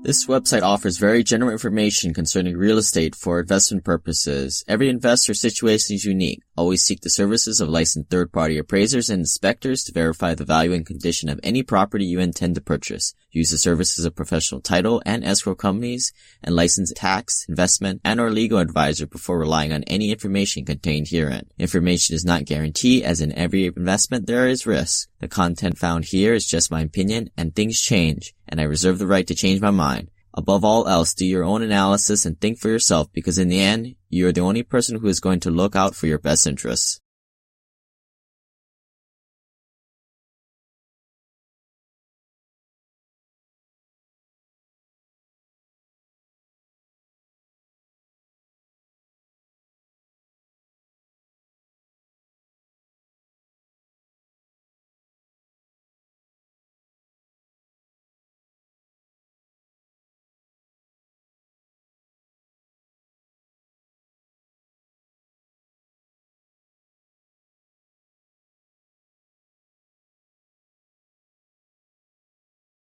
This 0.04 0.26
website 0.26 0.62
offers 0.62 1.00
very 1.00 1.22
general 1.22 1.52
information 1.52 2.14
concerning 2.14 2.56
real 2.56 2.78
estate 2.78 3.14
for 3.14 3.42
investment 3.42 3.84
purposes. 3.84 4.64
Every 4.66 4.88
investor 4.88 5.34
situation 5.34 5.98
is 5.98 6.06
unique. 6.06 6.44
Always 6.56 6.82
seek 6.82 7.02
the 7.02 7.10
services 7.10 7.60
of 7.60 7.68
licensed 7.68 8.10
third-party 8.10 8.58
appraisers 8.58 9.10
and 9.10 9.20
inspectors 9.20 9.84
to 9.84 9.92
verify 9.92 10.34
the 10.34 10.46
value 10.46 10.72
and 10.72 10.86
condition 10.86 11.28
of 11.28 11.42
any 11.44 11.62
property 11.62 12.06
you 12.06 12.22
intend 12.22 12.56
to 12.56 12.62
purchase. 12.62 13.14
Use 13.32 13.52
the 13.52 13.58
services 13.58 14.06
of 14.06 14.16
professional 14.16 14.62
title 14.62 15.02
and 15.06 15.24
escrow 15.24 15.56
companies 15.56 16.14
and 16.42 16.56
licensed 16.56 16.96
tax, 16.96 17.46
investment, 17.50 18.02
and 18.04 18.20
or 18.20 18.32
legal 18.32 18.58
advisor 18.58 19.06
before 19.06 19.38
relying 19.38 19.74
on 19.74 19.84
any 19.84 20.12
information 20.12 20.66
contained 20.66 21.10
herein. 21.10 21.48
Information 21.60 22.16
is 22.16 22.26
not 22.26 22.46
guaranteed 22.46 23.04
as 23.04 23.22
in 23.22 23.34
every 23.34 23.66
investment 23.66 24.28
there 24.28 24.48
is 24.48 24.66
risk. 24.66 25.10
The 25.20 25.28
content 25.28 25.78
found 25.78 26.06
here 26.06 26.34
is 26.34 26.46
just 26.46 26.72
my 26.72 26.82
opinion 26.82 27.30
and 27.36 27.54
things 27.54 27.82
change 27.82 28.34
and 28.48 28.62
I 28.62 28.64
reserve 28.64 29.00
the 29.00 29.08
right 29.08 29.28
to 29.28 29.36
change 29.36 29.62
my 29.62 29.72
mind. 29.72 30.10
Above 30.34 30.64
all 30.64 30.88
else, 30.88 31.14
do 31.14 31.26
your 31.26 31.44
own 31.44 31.64
analysis 31.64 32.26
and 32.26 32.40
think 32.40 32.60
for 32.60 32.70
yourself 32.70 33.12
because 33.12 33.38
in 33.40 33.50
the 33.50 33.60
end, 33.60 33.96
you 34.10 34.28
are 34.28 34.32
the 34.32 34.42
only 34.42 34.64
person 34.64 35.00
who 35.00 35.08
is 35.08 35.20
going 35.20 35.40
to 35.42 35.52
look 35.52 35.76
out 35.76 35.96
for 35.96 36.08
your 36.08 36.20
best 36.20 36.46
interests. 36.46 37.02